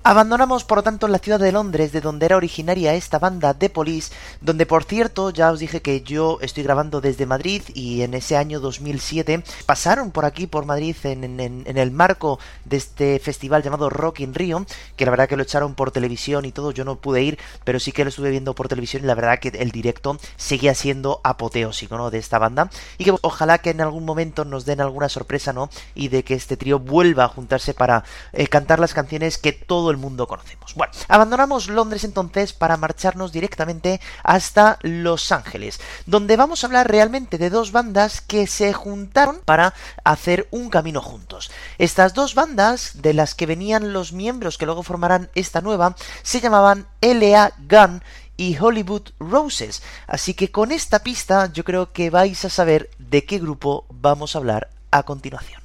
Abandonamos 0.05 0.65
por 0.65 0.79
lo 0.79 0.83
tanto 0.83 1.07
la 1.07 1.17
ciudad 1.17 1.39
de 1.39 1.53
Londres, 1.53 1.93
de 1.93 2.01
donde 2.01 2.25
era 2.25 2.35
originaria 2.35 2.93
esta 2.93 3.19
banda 3.19 3.53
de 3.53 3.69
Police, 3.69 4.13
donde 4.41 4.65
por 4.65 4.83
cierto 4.83 5.29
ya 5.29 5.49
os 5.49 5.59
dije 5.59 5.81
que 5.81 6.01
yo 6.01 6.39
estoy 6.41 6.63
grabando 6.63 6.99
desde 6.99 7.25
Madrid 7.25 7.61
y 7.73 8.01
en 8.01 8.13
ese 8.13 8.35
año 8.35 8.59
2007 8.59 9.45
pasaron 9.65 10.11
por 10.11 10.25
aquí, 10.25 10.45
por 10.45 10.65
Madrid, 10.65 10.97
en, 11.05 11.39
el 11.65 11.91
marco 11.91 12.37
de 12.65 12.75
este 12.75 13.17
festival 13.19 13.63
llamado 13.63 13.89
Rock 13.89 14.19
in 14.19 14.33
Rio, 14.33 14.65
que 14.97 15.05
la 15.05 15.11
verdad 15.11 15.29
que 15.29 15.37
lo 15.37 15.43
echaron 15.43 15.73
por 15.73 15.91
televisión 15.91 16.43
y 16.43 16.51
todo, 16.51 16.71
yo 16.71 16.83
no 16.83 16.97
pude 16.97 17.23
ir, 17.23 17.39
pero 17.63 17.79
sí 17.79 17.93
que 17.93 18.03
lo 18.03 18.09
estuve 18.09 18.29
viendo 18.29 18.55
por 18.55 18.67
televisión 18.67 19.05
y 19.05 19.07
la 19.07 19.15
verdad 19.15 19.39
que 19.39 19.53
el 19.57 19.71
directo 19.71 20.17
seguía 20.35 20.75
siendo 20.75 21.21
apoteósico, 21.23 21.95
¿no? 21.95 22.11
De 22.11 22.17
esta 22.17 22.39
banda 22.39 22.69
y 22.97 23.05
que 23.05 23.15
ojalá 23.21 23.59
que 23.59 23.69
en 23.69 23.79
algún 23.79 24.03
momento 24.03 24.43
nos 24.43 24.65
den 24.65 24.81
alguna 24.81 25.07
sorpresa, 25.07 25.53
¿no? 25.53 25.69
Y 25.95 26.09
de 26.09 26.25
que 26.25 26.33
este 26.33 26.57
trío 26.57 26.79
vuelva 26.79 27.23
a 27.23 27.29
juntarse 27.29 27.73
para 27.73 28.03
eh, 28.33 28.47
cantar 28.47 28.81
las 28.81 28.93
canciones 28.93 29.37
que 29.37 29.53
todo 29.53 29.92
el 29.93 29.99
mundo 29.99 30.27
conocemos. 30.27 30.73
Bueno, 30.75 30.91
abandonamos 31.07 31.69
Londres 31.69 32.03
entonces 32.03 32.53
para 32.53 32.77
marcharnos 32.77 33.31
directamente 33.31 34.01
hasta 34.23 34.77
Los 34.81 35.31
Ángeles, 35.31 35.79
donde 36.05 36.35
vamos 36.35 36.63
a 36.63 36.67
hablar 36.67 36.89
realmente 36.89 37.37
de 37.37 37.49
dos 37.49 37.71
bandas 37.71 38.21
que 38.21 38.47
se 38.47 38.73
juntaron 38.73 39.39
para 39.45 39.73
hacer 40.03 40.47
un 40.51 40.69
camino 40.69 41.01
juntos. 41.01 41.51
Estas 41.77 42.13
dos 42.13 42.35
bandas, 42.35 43.01
de 43.01 43.13
las 43.13 43.35
que 43.35 43.45
venían 43.45 43.93
los 43.93 44.13
miembros 44.13 44.57
que 44.57 44.65
luego 44.65 44.83
formarán 44.83 45.29
esta 45.35 45.61
nueva, 45.61 45.95
se 46.23 46.41
llamaban 46.41 46.87
L.A. 47.01 47.53
Gunn 47.69 48.03
y 48.37 48.57
Hollywood 48.57 49.09
Roses. 49.19 49.83
Así 50.07 50.33
que 50.33 50.51
con 50.51 50.71
esta 50.71 50.99
pista 50.99 51.51
yo 51.51 51.63
creo 51.63 51.91
que 51.91 52.09
vais 52.09 52.43
a 52.45 52.49
saber 52.49 52.89
de 52.97 53.25
qué 53.25 53.39
grupo 53.39 53.85
vamos 53.89 54.35
a 54.35 54.39
hablar 54.39 54.69
a 54.91 55.03
continuación. 55.03 55.62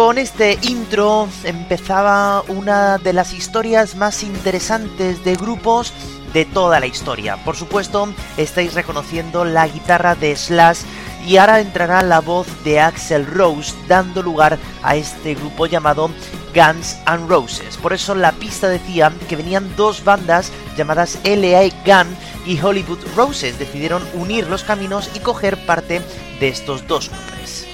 Con 0.00 0.16
este 0.16 0.58
intro 0.62 1.28
empezaba 1.44 2.42
una 2.48 2.96
de 2.96 3.12
las 3.12 3.34
historias 3.34 3.96
más 3.96 4.22
interesantes 4.22 5.22
de 5.24 5.36
grupos 5.36 5.92
de 6.32 6.46
toda 6.46 6.80
la 6.80 6.86
historia. 6.86 7.36
Por 7.44 7.54
supuesto, 7.54 8.08
estáis 8.38 8.72
reconociendo 8.72 9.44
la 9.44 9.68
guitarra 9.68 10.14
de 10.14 10.34
Slash 10.34 10.80
y 11.26 11.36
ahora 11.36 11.60
entrará 11.60 12.02
la 12.02 12.20
voz 12.20 12.46
de 12.64 12.80
Axel 12.80 13.26
Rose 13.26 13.74
dando 13.88 14.22
lugar 14.22 14.58
a 14.82 14.96
este 14.96 15.34
grupo 15.34 15.66
llamado 15.66 16.08
Guns 16.54 16.96
N' 17.06 17.28
Roses. 17.28 17.76
Por 17.76 17.92
eso 17.92 18.14
la 18.14 18.32
pista 18.32 18.70
decía 18.70 19.12
que 19.28 19.36
venían 19.36 19.76
dos 19.76 20.02
bandas 20.02 20.50
llamadas 20.78 21.18
LA 21.24 21.68
Gun 21.84 22.16
y 22.46 22.58
Hollywood 22.58 23.00
Roses. 23.14 23.58
Decidieron 23.58 24.02
unir 24.14 24.48
los 24.48 24.64
caminos 24.64 25.10
y 25.14 25.18
coger 25.18 25.66
parte 25.66 26.00
de 26.40 26.48
estos 26.48 26.86
dos 26.86 27.10
nombres. 27.10 27.69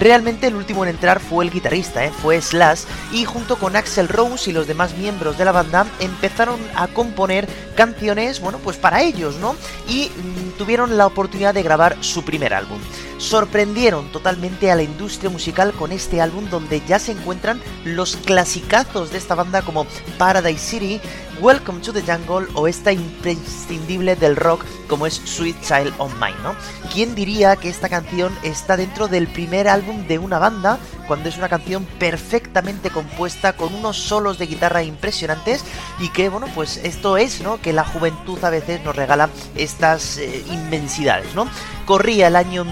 Realmente 0.00 0.46
el 0.46 0.54
último 0.54 0.82
en 0.82 0.90
entrar 0.90 1.20
fue 1.20 1.44
el 1.44 1.50
guitarrista, 1.50 2.02
¿eh? 2.02 2.10
fue 2.10 2.40
Slash, 2.40 2.84
y 3.12 3.26
junto 3.26 3.56
con 3.56 3.76
Axel 3.76 4.08
Rose 4.08 4.48
y 4.48 4.54
los 4.54 4.66
demás 4.66 4.96
miembros 4.96 5.36
de 5.36 5.44
la 5.44 5.52
banda 5.52 5.86
empezaron 6.00 6.58
a 6.74 6.88
componer 6.88 7.46
canciones, 7.76 8.40
bueno, 8.40 8.58
pues 8.64 8.78
para 8.78 9.02
ellos, 9.02 9.36
¿no? 9.36 9.54
Y 9.86 10.08
mm, 10.08 10.56
tuvieron 10.56 10.96
la 10.96 11.06
oportunidad 11.06 11.52
de 11.52 11.62
grabar 11.62 11.98
su 12.00 12.24
primer 12.24 12.54
álbum. 12.54 12.78
Sorprendieron 13.20 14.10
totalmente 14.12 14.70
a 14.70 14.76
la 14.76 14.82
industria 14.82 15.28
musical 15.28 15.74
con 15.74 15.92
este 15.92 16.22
álbum 16.22 16.48
donde 16.48 16.80
ya 16.86 16.98
se 16.98 17.12
encuentran 17.12 17.60
los 17.84 18.16
clasicazos 18.16 19.10
de 19.10 19.18
esta 19.18 19.34
banda 19.34 19.60
como 19.60 19.86
Paradise 20.16 20.58
City, 20.58 21.00
Welcome 21.38 21.80
to 21.80 21.92
the 21.92 22.02
Jungle 22.02 22.48
o 22.54 22.66
esta 22.66 22.92
imprescindible 22.92 24.16
del 24.16 24.36
rock 24.36 24.64
como 24.88 25.06
es 25.06 25.22
Sweet 25.24 25.56
Child 25.62 25.94
of 25.98 26.12
Mine, 26.14 26.36
¿no? 26.42 26.54
¿Quién 26.92 27.14
diría 27.14 27.56
que 27.56 27.68
esta 27.68 27.88
canción 27.88 28.36
está 28.42 28.76
dentro 28.76 29.06
del 29.06 29.28
primer 29.28 29.68
álbum 29.68 30.06
de 30.06 30.18
una 30.18 30.38
banda 30.38 30.78
cuando 31.06 31.28
es 31.28 31.38
una 31.38 31.48
canción 31.48 31.86
perfectamente 31.98 32.90
compuesta 32.90 33.54
con 33.54 33.74
unos 33.74 33.96
solos 33.96 34.38
de 34.38 34.46
guitarra 34.46 34.82
impresionantes 34.82 35.64
y 35.98 36.08
que, 36.10 36.28
bueno, 36.28 36.46
pues 36.54 36.76
esto 36.84 37.16
es, 37.16 37.40
¿no? 37.40 37.60
Que 37.60 37.72
la 37.72 37.84
juventud 37.84 38.42
a 38.44 38.50
veces 38.50 38.84
nos 38.84 38.94
regala 38.94 39.30
estas 39.54 40.18
eh, 40.18 40.44
inmensidades, 40.50 41.34
¿no? 41.34 41.48
Corría 41.86 42.28
el 42.28 42.36
año 42.36 42.64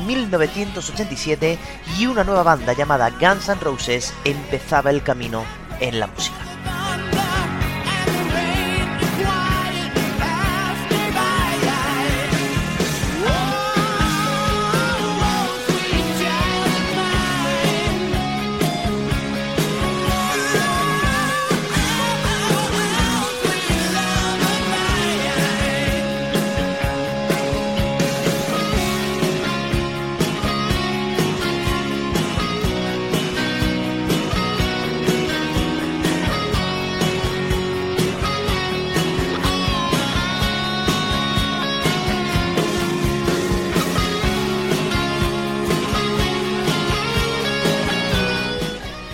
1987 0.46 1.58
y 1.98 2.06
una 2.06 2.24
nueva 2.24 2.42
banda 2.42 2.72
llamada 2.72 3.10
Guns 3.10 3.48
N' 3.48 3.60
Roses 3.60 4.14
empezaba 4.24 4.90
el 4.90 5.02
camino 5.02 5.44
en 5.80 5.98
la 5.98 6.06
música. 6.06 7.17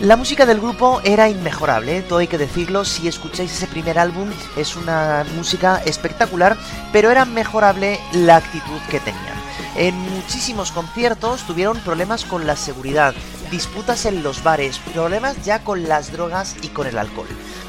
La 0.05 0.17
música 0.17 0.45
del 0.45 0.61
grupo 0.61 1.01
era 1.03 1.31
inmejorable, 1.31 2.03
todo 2.03 2.19
hay 2.19 2.27
que 2.27 2.37
decirlo, 2.37 2.85
si 2.85 3.09
escucháis 3.09 3.51
ese 3.51 3.67
primer 3.67 3.99
álbum 3.99 4.29
es 4.55 4.77
una 4.77 5.25
música 5.35 5.81
espectacular, 5.87 6.59
pero 6.93 7.11
era 7.11 7.25
mejorable 7.25 7.99
la 8.13 8.37
actitud 8.37 8.79
que 8.91 9.01
tenían. 9.01 9.35
En 9.77 9.99
muchísimos 9.99 10.73
conciertos 10.73 11.47
tuvieron 11.47 11.79
problemas 11.79 12.27
con 12.27 12.47
la 12.47 12.55
seguridad, 12.55 13.15
disputas 13.51 14.05
en 14.05 14.23
los 14.23 14.43
bares, 14.43 14.79
problemas 14.93 15.43
ya 15.43 15.65
con 15.65 15.89
las 15.89 16.13
drogas 16.13 16.55
y 16.61 16.69
con 16.69 16.87
el 16.87 16.99
alcohol. 16.99 17.29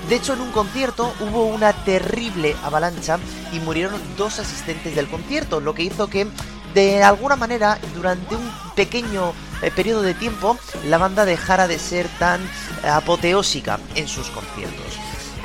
De 0.09 0.15
hecho, 0.15 0.33
en 0.33 0.41
un 0.41 0.51
concierto 0.51 1.13
hubo 1.21 1.45
una 1.45 1.71
terrible 1.71 2.53
avalancha 2.65 3.17
y 3.53 3.59
murieron 3.59 4.01
dos 4.17 4.39
asistentes 4.39 4.93
del 4.93 5.07
concierto, 5.07 5.61
lo 5.61 5.73
que 5.73 5.83
hizo 5.83 6.09
que 6.09 6.27
de 6.73 7.01
alguna 7.01 7.37
manera 7.37 7.79
durante 7.95 8.35
un 8.35 8.51
pequeño 8.75 9.31
eh, 9.65 9.71
periodo 9.71 10.03
de 10.03 10.13
tiempo 10.13 10.57
la 10.85 10.97
banda 10.97 11.25
dejara 11.25 11.67
de 11.67 11.79
ser 11.79 12.07
tan 12.19 12.41
eh, 12.83 12.87
apoteósica 12.87 13.79
en 13.95 14.07
sus 14.07 14.29
conciertos. 14.29 14.99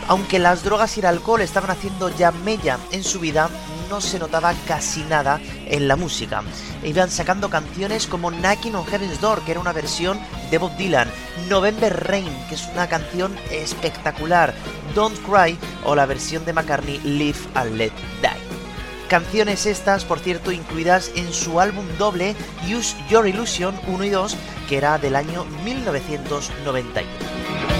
Aunque 0.08 0.38
las 0.38 0.64
drogas 0.64 0.96
y 0.96 1.00
el 1.00 1.06
alcohol 1.06 1.40
estaban 1.40 1.70
haciendo 1.70 2.14
ya 2.16 2.32
mella 2.32 2.78
en 2.90 3.04
su 3.04 3.20
vida, 3.20 3.48
no 3.88 4.00
se 4.00 4.18
notaba 4.18 4.54
casi 4.66 5.02
nada 5.04 5.40
en 5.66 5.88
la 5.88 5.96
música. 5.96 6.42
Iban 6.82 7.10
sacando 7.10 7.48
canciones 7.48 8.06
como 8.06 8.30
Knocking 8.30 8.74
on 8.74 8.86
Heaven's 8.86 9.20
Door, 9.20 9.42
que 9.42 9.52
era 9.52 9.60
una 9.60 9.72
versión 9.72 10.18
de 10.50 10.58
Bob 10.58 10.76
Dylan, 10.76 11.08
November 11.48 12.08
Rain, 12.08 12.30
que 12.48 12.56
es 12.56 12.66
una 12.72 12.88
canción 12.88 13.36
espectacular, 13.50 14.52
Don't 14.94 15.18
Cry 15.24 15.58
o 15.84 15.94
la 15.94 16.06
versión 16.06 16.44
de 16.44 16.52
McCartney 16.52 16.98
Live 17.04 17.38
and 17.54 17.76
Let 17.76 17.92
Die. 18.22 18.39
Canciones 19.10 19.66
estas, 19.66 20.04
por 20.04 20.20
cierto, 20.20 20.52
incluidas 20.52 21.10
en 21.16 21.32
su 21.32 21.58
álbum 21.58 21.84
doble 21.98 22.36
Use 22.72 22.94
Your 23.10 23.26
Illusion 23.26 23.74
1 23.88 24.04
y 24.04 24.10
2, 24.10 24.36
que 24.68 24.76
era 24.76 24.98
del 24.98 25.16
año 25.16 25.44
1991. 25.64 27.79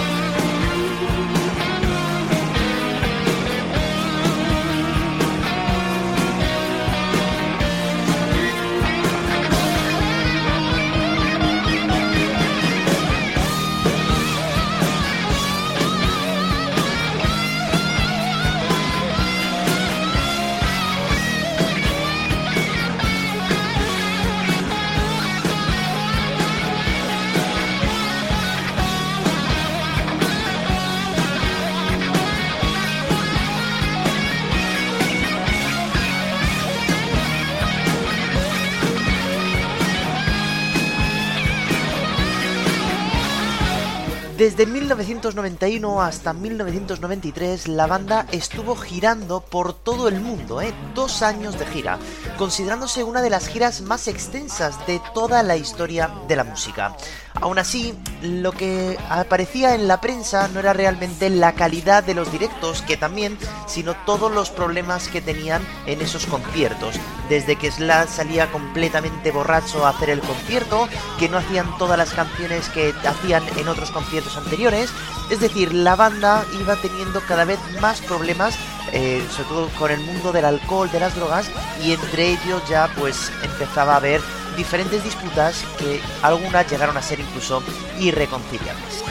Desde 44.60 44.72
1991 44.90 46.02
hasta 46.02 46.32
1993 46.32 47.68
la 47.68 47.86
banda 47.86 48.26
estuvo 48.32 48.74
girando 48.74 49.40
por 49.40 49.72
todo 49.72 50.08
el 50.08 50.20
mundo, 50.20 50.60
¿eh? 50.60 50.74
dos 50.96 51.22
años 51.22 51.56
de 51.60 51.66
gira, 51.66 51.96
considerándose 52.36 53.04
una 53.04 53.22
de 53.22 53.30
las 53.30 53.46
giras 53.46 53.82
más 53.82 54.08
extensas 54.08 54.84
de 54.88 55.00
toda 55.14 55.44
la 55.44 55.56
historia 55.56 56.10
de 56.26 56.34
la 56.34 56.42
música. 56.42 56.96
Aún 57.34 57.58
así, 57.58 57.94
lo 58.22 58.52
que 58.52 58.98
aparecía 59.08 59.74
en 59.74 59.86
la 59.86 60.00
prensa 60.00 60.48
no 60.48 60.60
era 60.60 60.72
realmente 60.72 61.30
la 61.30 61.52
calidad 61.52 62.02
de 62.02 62.14
los 62.14 62.30
directos, 62.32 62.82
que 62.82 62.96
también, 62.96 63.38
sino 63.66 63.94
todos 64.04 64.32
los 64.32 64.50
problemas 64.50 65.08
que 65.08 65.20
tenían 65.20 65.62
en 65.86 66.00
esos 66.02 66.26
conciertos. 66.26 66.96
Desde 67.28 67.56
que 67.56 67.70
Slash 67.70 68.08
salía 68.08 68.50
completamente 68.50 69.30
borracho 69.30 69.86
a 69.86 69.90
hacer 69.90 70.10
el 70.10 70.20
concierto, 70.20 70.88
que 71.18 71.28
no 71.28 71.38
hacían 71.38 71.78
todas 71.78 71.96
las 71.96 72.12
canciones 72.12 72.68
que 72.68 72.92
hacían 73.04 73.44
en 73.56 73.68
otros 73.68 73.90
conciertos 73.90 74.36
anteriores. 74.36 74.89
Es 75.30 75.40
decir, 75.40 75.72
la 75.72 75.94
banda 75.94 76.44
iba 76.60 76.74
teniendo 76.76 77.20
cada 77.20 77.44
vez 77.44 77.58
más 77.80 78.00
problemas, 78.00 78.56
eh, 78.92 79.24
sobre 79.30 79.48
todo 79.48 79.68
con 79.78 79.90
el 79.92 80.00
mundo 80.00 80.32
del 80.32 80.44
alcohol, 80.44 80.90
de 80.90 81.00
las 81.00 81.14
drogas, 81.14 81.46
y 81.84 81.92
entre 81.92 82.30
ellos 82.32 82.62
ya 82.68 82.90
pues 82.98 83.30
empezaba 83.42 83.94
a 83.94 83.96
haber 83.96 84.20
diferentes 84.56 85.04
disputas 85.04 85.64
que 85.78 86.00
algunas 86.22 86.68
llegaron 86.68 86.96
a 86.96 87.02
ser 87.02 87.20
incluso 87.20 87.62
irreconciliables. 88.00 89.04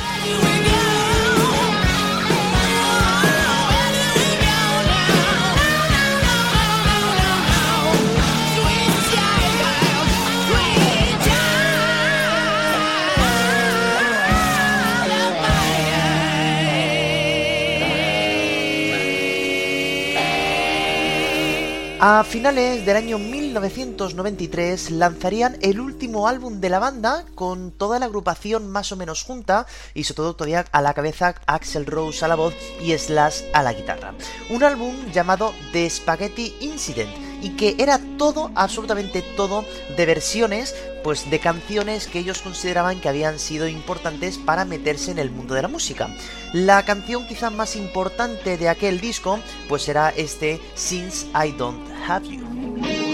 A 22.01 22.23
finales 22.23 22.85
del 22.85 22.95
año 22.95 23.19
1993 23.19 24.91
lanzarían 24.91 25.57
el 25.61 25.81
último 25.81 26.29
álbum 26.29 26.61
de 26.61 26.69
la 26.69 26.79
banda 26.79 27.25
con 27.35 27.71
toda 27.71 27.99
la 27.99 28.05
agrupación 28.05 28.71
más 28.71 28.93
o 28.93 28.95
menos 28.95 29.23
junta 29.23 29.67
y 29.93 30.05
sobre 30.05 30.15
todo 30.15 30.33
todavía 30.33 30.63
a 30.71 30.81
la 30.81 30.93
cabeza 30.93 31.35
Axel 31.45 31.85
Rose 31.85 32.23
a 32.23 32.29
la 32.29 32.35
voz 32.35 32.55
y 32.81 32.97
Slash 32.97 33.41
a 33.53 33.63
la 33.63 33.73
guitarra. 33.73 34.13
Un 34.49 34.63
álbum 34.63 34.95
llamado 35.11 35.53
The 35.73 35.89
Spaghetti 35.89 36.55
Incident 36.61 37.28
y 37.41 37.51
que 37.51 37.75
era 37.77 37.99
todo, 38.17 38.51
absolutamente 38.55 39.21
todo, 39.21 39.65
de 39.95 40.05
versiones, 40.05 40.75
pues 41.03 41.29
de 41.29 41.39
canciones 41.39 42.07
que 42.07 42.19
ellos 42.19 42.41
consideraban 42.41 42.99
que 42.99 43.09
habían 43.09 43.39
sido 43.39 43.67
importantes 43.67 44.37
para 44.37 44.65
meterse 44.65 45.11
en 45.11 45.19
el 45.19 45.31
mundo 45.31 45.53
de 45.53 45.61
la 45.61 45.67
música. 45.67 46.09
La 46.53 46.83
canción 46.83 47.27
quizá 47.27 47.49
más 47.49 47.75
importante 47.75 48.57
de 48.57 48.69
aquel 48.69 48.99
disco, 48.99 49.39
pues 49.67 49.87
era 49.87 50.09
este 50.09 50.59
Since 50.75 51.27
I 51.27 51.51
Don't 51.51 51.87
Have 52.07 52.27
You. 52.27 53.08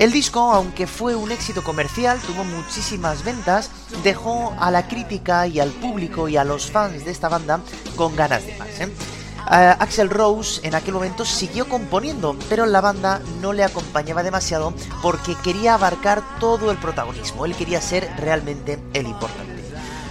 El 0.00 0.12
disco, 0.12 0.40
aunque 0.52 0.86
fue 0.86 1.14
un 1.14 1.30
éxito 1.30 1.62
comercial, 1.62 2.18
tuvo 2.20 2.42
muchísimas 2.42 3.22
ventas, 3.22 3.70
dejó 4.02 4.54
a 4.58 4.70
la 4.70 4.88
crítica 4.88 5.46
y 5.46 5.60
al 5.60 5.68
público 5.68 6.26
y 6.26 6.38
a 6.38 6.44
los 6.44 6.70
fans 6.70 7.04
de 7.04 7.10
esta 7.10 7.28
banda 7.28 7.60
con 7.96 8.16
ganas 8.16 8.46
de 8.46 8.56
más. 8.56 8.80
¿eh? 8.80 8.90
Axel 9.46 10.08
Rose 10.08 10.66
en 10.66 10.74
aquel 10.74 10.94
momento 10.94 11.26
siguió 11.26 11.68
componiendo, 11.68 12.34
pero 12.48 12.64
la 12.64 12.80
banda 12.80 13.20
no 13.42 13.52
le 13.52 13.62
acompañaba 13.62 14.22
demasiado 14.22 14.72
porque 15.02 15.36
quería 15.44 15.74
abarcar 15.74 16.22
todo 16.38 16.70
el 16.70 16.78
protagonismo, 16.78 17.44
él 17.44 17.54
quería 17.54 17.82
ser 17.82 18.10
realmente 18.16 18.78
el 18.94 19.06
importante. 19.06 19.49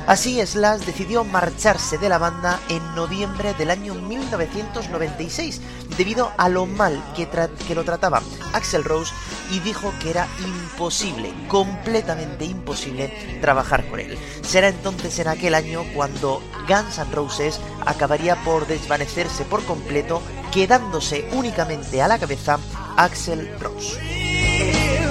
Así 0.09 0.43
Slash 0.43 0.85
decidió 0.85 1.23
marcharse 1.23 1.99
de 1.99 2.09
la 2.09 2.17
banda 2.17 2.59
en 2.67 2.95
noviembre 2.95 3.53
del 3.53 3.69
año 3.69 3.93
1996 3.93 5.61
debido 5.99 6.31
a 6.35 6.49
lo 6.49 6.65
mal 6.65 6.99
que, 7.15 7.27
lo 7.75 7.83
trataba 7.83 8.23
Axel 8.53 8.83
Rose 8.83 9.13
y 9.51 9.59
dijo 9.59 9.93
que 10.01 10.09
era 10.09 10.27
imposible, 10.39 11.31
completamente 11.47 12.45
imposible 12.45 13.39
trabajar 13.39 13.87
con 13.87 13.99
él. 13.99 14.17
Será 14.41 14.69
entonces 14.69 15.19
en 15.19 15.27
aquel 15.27 15.53
año 15.53 15.83
cuando 15.93 16.41
Guns 16.67 16.97
N' 16.97 17.13
Roses 17.13 17.59
acabaría 17.85 18.35
por 18.43 18.65
desvanecerse 18.65 19.45
por 19.45 19.63
completo, 19.63 20.23
quedándose 20.51 21.29
únicamente 21.33 22.01
a 22.01 22.07
la 22.07 22.17
cabeza 22.17 22.57
Axel 22.97 23.47
Rose. 23.59 25.08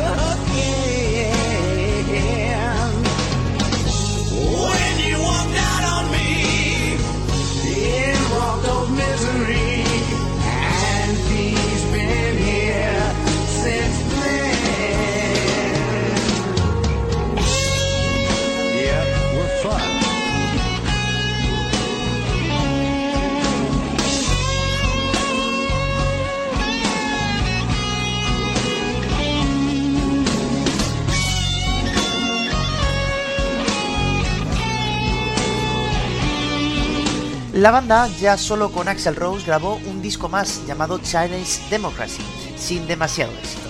La 37.59 37.73
banda, 37.73 38.07
ya 38.21 38.38
solo 38.38 38.71
con 38.71 38.87
Axel 38.87 39.16
Rose, 39.16 39.44
grabó 39.44 39.81
un 39.90 40.01
disco 40.01 40.29
más 40.29 40.64
llamado 40.64 41.01
Chinese 41.01 41.61
Democracy, 41.68 42.23
sin 42.57 42.87
demasiado 42.87 43.33
éxito. 43.33 43.67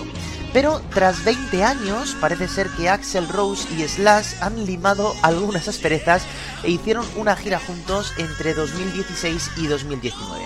Pero 0.51 0.81
tras 0.93 1.23
20 1.23 1.63
años, 1.63 2.15
parece 2.19 2.47
ser 2.47 2.67
que 2.69 2.89
Axel 2.89 3.27
Rose 3.27 3.67
y 3.75 3.87
Slash 3.87 4.33
han 4.41 4.65
limado 4.65 5.13
algunas 5.21 5.67
asperezas 5.67 6.23
e 6.63 6.71
hicieron 6.71 7.05
una 7.15 7.35
gira 7.35 7.59
juntos 7.59 8.13
entre 8.17 8.55
2016 8.55 9.51
y 9.57 9.67
2019. 9.67 10.45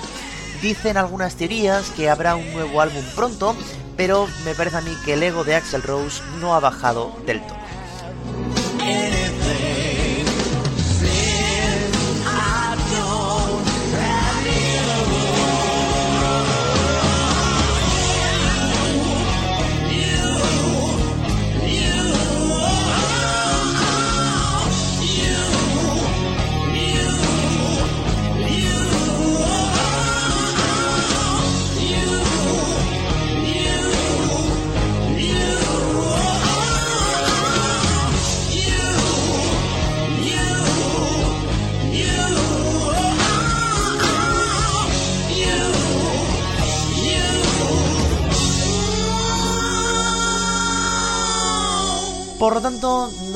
Dicen 0.61 0.97
algunas 0.97 1.35
teorías 1.35 1.89
que 1.91 2.09
habrá 2.09 2.35
un 2.35 2.51
nuevo 2.53 2.81
álbum 2.81 3.03
pronto, 3.15 3.55
pero 3.95 4.27
me 4.43 4.55
parece 4.55 4.77
a 4.77 4.81
mí 4.81 4.91
que 5.05 5.13
el 5.13 5.23
ego 5.23 5.43
de 5.43 5.55
Axel 5.55 5.83
Rose 5.83 6.21
no 6.39 6.53
ha 6.53 6.59
bajado 6.59 7.15
del 7.25 7.41
todo. 7.45 7.57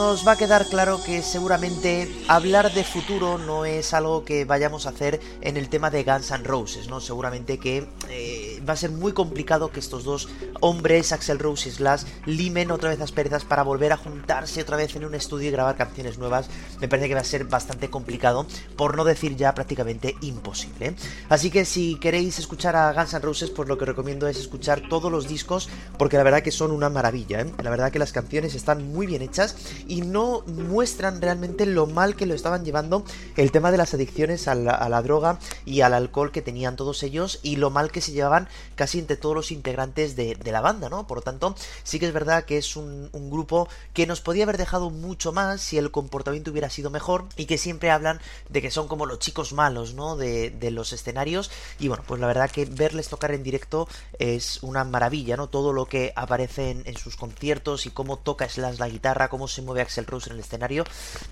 Nos 0.08 0.26
va 0.26 0.32
a 0.32 0.38
quedar 0.38 0.65
claro 0.67 1.04
que 1.04 1.22
seguramente 1.22 2.10
hablar 2.30 2.74
de 2.74 2.86
futuro 2.86 3.38
no 3.38 3.65
es 3.65 3.93
algo 3.93 4.24
que 4.24 4.46
vayamos 4.46 4.86
a 4.86 4.91
hacer 4.91 5.20
en 5.41 5.58
el 5.58 5.67
tema 5.67 5.89
de 5.89 6.06
Guns 6.06 6.32
N' 6.32 6.46
Roses, 6.46 6.88
¿no? 6.88 7.02
Seguramente 7.02 7.58
que 7.58 7.86
eh, 8.10 8.46
va 8.67 8.74
a 8.74 8.78
ser 8.78 8.91
muy 8.91 9.13
complicado 9.13 9.72
que 9.72 9.80
estos 9.80 10.04
dos 10.04 10.30
hombres, 10.62 11.12
Axel 11.12 11.39
Rose 11.39 11.70
y 11.70 11.72
Slash, 11.72 12.04
limen 12.26 12.72
otra 12.72 12.89
vez 12.89 13.02
asperezas 13.02 13.46
para 13.46 13.63
volver 13.63 13.93
a 13.93 13.98
juntarse 13.98 14.62
otra 14.62 14.78
vez 14.78 14.96
en 14.96 15.06
un 15.06 15.15
estudio 15.15 15.50
y 15.50 15.52
grabar 15.52 15.76
canciones 15.76 16.17
nuevas. 16.17 16.50
Me 16.80 16.88
parece 16.88 17.08
que 17.08 17.15
va 17.15 17.22
a 17.22 17.26
ser 17.26 17.46
bastante 17.46 17.89
complicado, 17.89 18.46
por 18.76 18.96
no 18.96 19.04
decir 19.04 19.36
ya 19.36 19.54
prácticamente 19.54 20.15
imposible. 20.22 20.96
Así 21.30 21.50
que 21.50 21.65
si 21.65 21.96
queréis 22.00 22.39
escuchar 22.39 22.76
a 22.76 22.93
Guns 22.93 23.13
N' 23.13 23.22
Roses, 23.22 23.50
pues 23.50 23.67
lo 23.67 23.78
que 23.78 23.86
recomiendo 23.86 24.28
es 24.28 24.38
escuchar 24.38 24.84
todos 24.89 25.12
los 25.12 25.28
discos, 25.28 25.70
porque 25.98 26.17
la 26.17 26.24
verdad 26.24 26.41
que 26.41 26.52
son 26.52 26.72
una 26.72 26.89
maravilla, 26.89 27.41
¿eh? 27.41 27.52
La 27.63 27.70
verdad 27.70 27.91
que 27.91 28.00
las 28.00 28.12
canciones 28.12 28.56
están 28.56 28.91
muy 28.91 29.08
bien 29.08 29.22
hechas 29.22 29.56
y 29.88 30.02
no 30.02 30.43
muestran 30.48 31.22
realmente 31.22 31.65
lo 31.65 31.88
mal 31.88 32.15
que 32.15 32.26
lo 32.26 32.34
estaban 32.34 32.65
llevando 32.65 33.04
el 33.36 33.52
tema 33.52 33.72
de 33.72 33.78
las 33.78 33.93
adicciones 33.93 34.48
a 34.48 34.56
la, 34.56 35.02
droga 35.02 35.39
y 35.65 35.82
al 35.82 35.93
alcohol 35.93 36.32
que 36.32 36.41
tenían 36.41 36.76
todos 36.76 37.04
ellos 37.04 37.39
y 37.43 37.58
lo 37.58 37.70
mal 37.70 37.91
que 37.91 38.02
se 38.02 38.12
llevaban 38.12 38.46
casi 38.75 38.99
entre 38.99 39.17
todos 39.17 39.36
los 39.36 39.51
integrantes 39.51 40.15
de, 40.15 40.38
la 40.47 40.62
banda, 40.62 40.89
¿no? 40.89 41.07
Por 41.07 41.17
lo 41.17 41.21
tanto, 41.21 41.55
sí 41.83 41.99
que 41.99 42.07
es 42.07 42.13
verdad 42.13 42.45
que 42.45 42.57
es 42.57 42.75
un, 42.75 43.10
grupo 43.29 43.67
que 43.93 44.07
nos 44.07 44.21
podía 44.21 44.43
haber 44.43 44.57
dejado 44.57 44.89
mucho 44.89 45.33
más 45.33 45.60
si 45.60 45.77
el 45.77 45.91
comportamiento 45.91 46.51
hubiera 46.51 46.69
sido 46.69 46.89
mejor 46.89 47.25
y 47.36 47.45
que 47.45 47.57
siempre 47.57 47.91
hablan 47.91 48.21
de 48.49 48.62
que 48.62 48.71
son 48.71 48.88
como 48.88 49.05
los 49.05 49.19
chicos 49.19 49.51
malos, 49.51 49.93
¿no? 49.93 50.15
De, 50.15 50.55
los 50.67 50.91
escenarios 50.91 51.49
y 51.79 51.88
bueno, 51.88 52.03
pues 52.05 52.19
la 52.19 52.27
verdad 52.27 52.51
que 52.51 52.65
verles 52.65 53.07
tocar 53.07 53.31
en 53.31 53.41
directo 53.41 53.88
es 54.19 54.62
una 54.62 54.83
maravilla, 54.83 55.38
¿no? 55.38 55.47
Todo 55.47 55.71
lo 55.71 55.86
que 55.86 56.12
aparece 56.15 56.71
en, 56.71 56.83
en 56.86 56.97
sus 56.97 57.15
conciertos 57.15 57.86
y 57.86 57.91
cómo 57.91 58.17
toca 58.17 58.49
Slash 58.49 58.77
la 58.77 58.89
guitarra 58.89 59.29
cómo 59.29 59.47
se 59.47 59.62
mueve 59.62 59.81
Axel 59.81 60.05
Rose 60.05 60.29
en 60.29 60.36
el 60.36 60.41
escenario. 60.41 60.83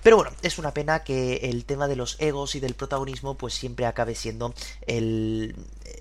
Pero 0.02 0.16
bueno, 0.16 0.32
es 0.42 0.58
una 0.58 0.72
pena 0.72 1.04
que 1.04 1.36
el 1.36 1.64
tema 1.64 1.88
de 1.88 1.96
los 1.96 2.16
egos 2.20 2.54
y 2.54 2.60
del 2.60 2.74
protagonismo 2.74 3.36
pues 3.36 3.54
siempre 3.54 3.86
acabe 3.86 4.14
siendo 4.14 4.54
el, 4.86 5.54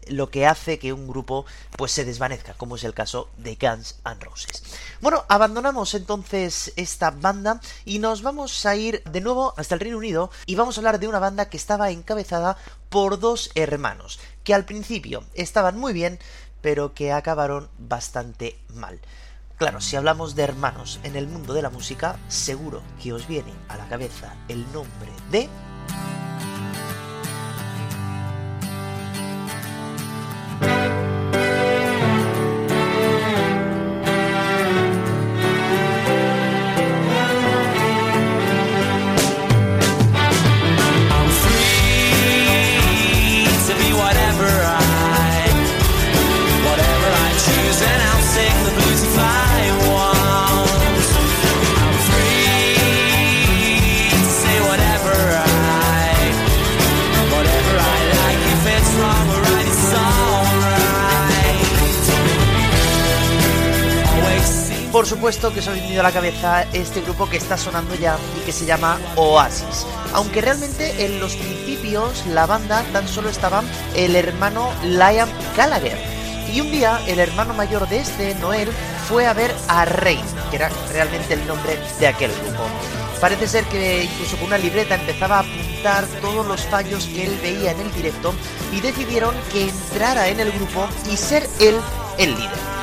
lo 0.08 0.30
que 0.30 0.46
hace 0.46 0.80
que 0.80 0.94
un 0.94 1.08
grupo 1.08 1.46
pues 1.78 1.92
se 1.92 2.06
desvanezca, 2.06 2.54
como 2.54 2.76
es 2.76 2.84
el 2.84 2.94
caso 2.94 3.30
de 3.38 3.56
Guns 3.56 4.00
N' 4.06 4.20
Roses. 4.20 4.64
Bueno, 5.02 5.26
abandonamos 5.28 5.94
entonces 5.94 6.74
esta 6.76 7.12
banda 7.12 7.60
y 7.86 8.00
nos 8.00 8.22
vamos 8.22 8.66
a 8.66 8.76
ir 8.76 9.04
de 9.04 9.22
nuevo 9.22 9.54
hasta 9.58 9.76
el 9.76 9.82
Reino 9.82 9.98
Unido 9.98 10.32
y 10.46 10.56
vamos 10.56 10.78
a 10.78 10.82
hablar 10.82 11.00
de 11.00 11.08
una 11.08 11.20
banda 11.20 11.50
que 11.50 11.58
estaba 11.58 11.92
encabezada 11.92 12.58
por 12.90 13.20
dos 13.20 13.52
hermanos, 13.56 14.20
que 14.44 14.54
al 14.54 14.66
principio 14.66 15.24
estaban 15.34 15.78
muy 15.78 15.94
bien, 15.94 16.20
pero 16.62 16.94
que 16.94 17.12
acabaron 17.12 17.70
bastante 17.78 18.60
mal. 18.74 19.00
Claro, 19.58 19.80
si 19.80 19.96
hablamos 19.96 20.36
de 20.36 20.44
hermanos 20.44 21.00
en 21.04 21.16
el 21.16 21.28
mundo 21.28 21.54
de 21.54 21.62
la 21.62 21.70
música, 21.70 22.20
seguro 22.28 22.82
que 23.02 23.14
os 23.14 23.28
viene 23.28 23.54
a 23.70 23.78
la 23.78 23.88
cabeza 23.88 24.34
el 24.50 24.70
nombre 24.74 25.12
de... 25.32 25.48
por 65.06 65.18
supuesto 65.18 65.54
que 65.54 65.60
os 65.60 65.68
ha 65.68 65.74
venido 65.74 66.00
a 66.00 66.04
la 66.04 66.12
cabeza 66.12 66.66
este 66.74 67.00
grupo 67.02 67.30
que 67.30 67.38
está 67.38 67.60
sonando 67.60 67.94
ya 67.94 68.18
y 68.42 68.44
que 68.44 68.52
se 68.52 68.66
llama 68.66 68.98
Oasis. 69.16 69.86
Aunque 70.14 70.42
realmente 70.42 71.06
en 71.06 71.20
los 71.20 71.36
principios 71.36 72.26
la 72.26 72.48
banda 72.48 72.84
tan 72.92 73.08
solo 73.08 73.30
estaba 73.30 73.62
el 73.96 74.16
hermano 74.16 74.72
Liam 74.84 75.30
Gallagher. 75.56 75.96
Y 76.52 76.60
un 76.60 76.72
día 76.72 77.00
el 77.06 77.20
hermano 77.20 77.54
mayor 77.54 77.88
de 77.88 78.00
este, 78.00 78.34
Noel, 78.34 78.68
fue 79.08 79.28
a 79.28 79.34
ver 79.34 79.54
a 79.68 79.86
Rain, 79.86 80.26
que 80.50 80.56
era 80.56 80.72
realmente 80.92 81.36
el 81.36 81.46
nombre 81.46 81.78
de 82.00 82.08
aquel 82.08 82.32
grupo. 82.32 82.64
Parece 83.22 83.48
ser 83.48 83.64
que 83.66 84.06
incluso 84.06 84.38
con 84.38 84.48
una 84.48 84.58
libreta 84.58 84.96
empezaba 84.96 85.38
a 85.38 85.42
apuntar 85.42 86.08
todos 86.20 86.48
los 86.48 86.62
fallos 86.62 87.06
que 87.06 87.28
él 87.28 87.40
veía 87.44 87.70
en 87.70 87.82
el 87.82 87.94
directo 87.94 88.34
y 88.74 88.82
decidieron 88.82 89.36
que 89.54 89.70
entrara 89.70 90.30
en 90.30 90.40
el 90.40 90.52
grupo 90.52 90.88
y 91.12 91.16
ser 91.16 91.48
él 91.60 91.80
el 92.18 92.34
líder. 92.34 92.75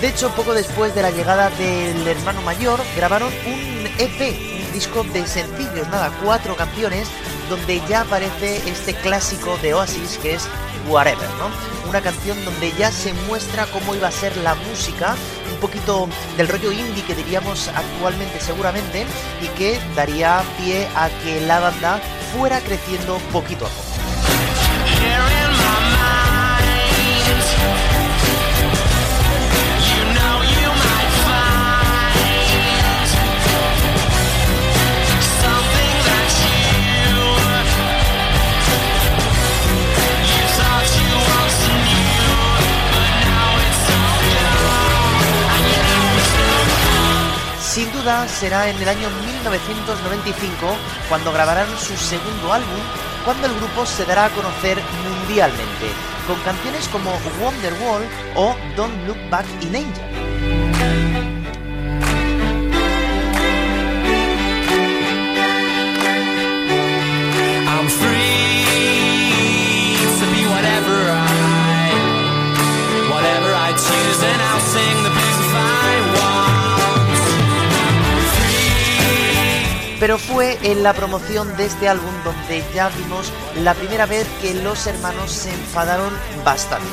De 0.00 0.06
hecho, 0.06 0.30
poco 0.30 0.54
después 0.54 0.94
de 0.94 1.02
la 1.02 1.10
llegada 1.10 1.50
del 1.50 2.06
hermano 2.06 2.40
mayor, 2.42 2.80
grabaron 2.96 3.32
un 3.46 3.88
EP, 3.98 4.64
un 4.64 4.72
disco 4.72 5.02
de 5.02 5.26
sencillos, 5.26 5.88
nada, 5.88 6.12
cuatro 6.22 6.54
canciones, 6.54 7.08
donde 7.50 7.82
ya 7.88 8.02
aparece 8.02 8.58
este 8.68 8.94
clásico 8.94 9.56
de 9.60 9.74
Oasis 9.74 10.18
que 10.18 10.34
es 10.34 10.46
Whatever, 10.88 11.28
¿no? 11.38 11.50
Una 11.88 12.00
canción 12.00 12.42
donde 12.44 12.72
ya 12.78 12.92
se 12.92 13.12
muestra 13.26 13.66
cómo 13.66 13.96
iba 13.96 14.06
a 14.06 14.12
ser 14.12 14.36
la 14.36 14.54
música, 14.54 15.16
un 15.52 15.58
poquito 15.58 16.08
del 16.36 16.46
rollo 16.46 16.70
indie 16.70 17.04
que 17.04 17.16
diríamos 17.16 17.66
actualmente 17.66 18.40
seguramente, 18.40 19.04
y 19.42 19.48
que 19.58 19.80
daría 19.96 20.44
pie 20.58 20.86
a 20.94 21.08
que 21.24 21.40
la 21.40 21.58
banda 21.58 22.00
fuera 22.32 22.60
creciendo 22.60 23.18
poquito 23.32 23.66
a 23.66 23.68
poco. 23.68 23.87
Será 48.08 48.70
en 48.70 48.76
el 48.80 48.88
año 48.88 49.10
1995 49.10 50.66
cuando 51.10 51.30
grabarán 51.30 51.68
su 51.76 51.94
segundo 51.94 52.54
álbum, 52.54 52.80
cuando 53.22 53.48
el 53.48 53.54
grupo 53.56 53.84
se 53.84 54.06
dará 54.06 54.24
a 54.24 54.30
conocer 54.30 54.78
mundialmente, 55.04 55.92
con 56.26 56.40
canciones 56.40 56.88
como 56.88 57.10
Wonderwall 57.38 58.02
o 58.34 58.56
Don't 58.76 59.06
Look 59.06 59.18
Back 59.28 59.44
in 59.60 59.76
Angel. 59.76 60.97
Pero 80.08 80.18
fue 80.18 80.58
en 80.62 80.82
la 80.82 80.94
promoción 80.94 81.54
de 81.58 81.66
este 81.66 81.86
álbum 81.86 82.10
donde 82.24 82.64
ya 82.72 82.88
vimos 82.88 83.30
la 83.56 83.74
primera 83.74 84.06
vez 84.06 84.26
que 84.40 84.54
los 84.54 84.86
hermanos 84.86 85.30
se 85.30 85.52
enfadaron 85.52 86.10
bastante. 86.46 86.88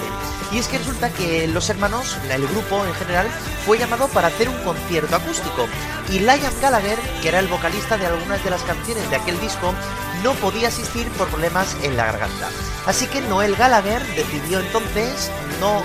Y 0.51 0.57
es 0.57 0.67
que 0.67 0.79
resulta 0.79 1.09
que 1.11 1.47
los 1.47 1.69
hermanos, 1.69 2.17
el 2.29 2.45
grupo 2.45 2.85
en 2.85 2.93
general, 2.95 3.27
fue 3.65 3.77
llamado 3.77 4.09
para 4.09 4.27
hacer 4.27 4.49
un 4.49 4.61
concierto 4.65 5.15
acústico. 5.15 5.65
Y 6.11 6.19
Liam 6.19 6.51
Gallagher, 6.61 6.99
que 7.21 7.29
era 7.29 7.39
el 7.39 7.47
vocalista 7.47 7.97
de 7.97 8.05
algunas 8.05 8.43
de 8.43 8.49
las 8.49 8.63
canciones 8.63 9.09
de 9.09 9.15
aquel 9.15 9.39
disco, 9.39 9.73
no 10.21 10.33
podía 10.33 10.67
asistir 10.67 11.07
por 11.11 11.29
problemas 11.29 11.73
en 11.83 11.95
la 11.95 12.07
garganta. 12.07 12.49
Así 12.85 13.07
que 13.07 13.21
Noel 13.21 13.55
Gallagher 13.55 14.05
decidió 14.13 14.59
entonces 14.59 15.31
no 15.61 15.83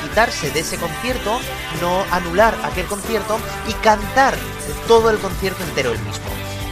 quitarse 0.00 0.52
de 0.52 0.60
ese 0.60 0.76
concierto, 0.76 1.40
no 1.82 2.04
anular 2.12 2.56
aquel 2.62 2.86
concierto 2.86 3.36
y 3.66 3.72
cantar 3.82 4.36
todo 4.86 5.10
el 5.10 5.18
concierto 5.18 5.64
entero 5.64 5.90
él 5.90 5.98
mismo. 6.02 6.27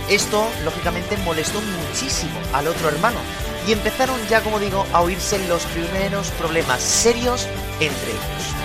Esto, 0.09 0.47
lógicamente, 0.65 1.17
molestó 1.19 1.61
muchísimo 1.61 2.39
al 2.53 2.69
otro 2.69 2.89
hermano 2.89 3.19
y 3.67 3.73
empezaron 3.73 4.17
ya, 4.29 4.41
como 4.41 4.61
digo, 4.61 4.87
a 4.93 5.01
oírse 5.01 5.39
los 5.49 5.65
primeros 5.67 6.31
problemas 6.33 6.81
serios 6.81 7.49
entre 7.81 8.11
ellos. 8.11 8.56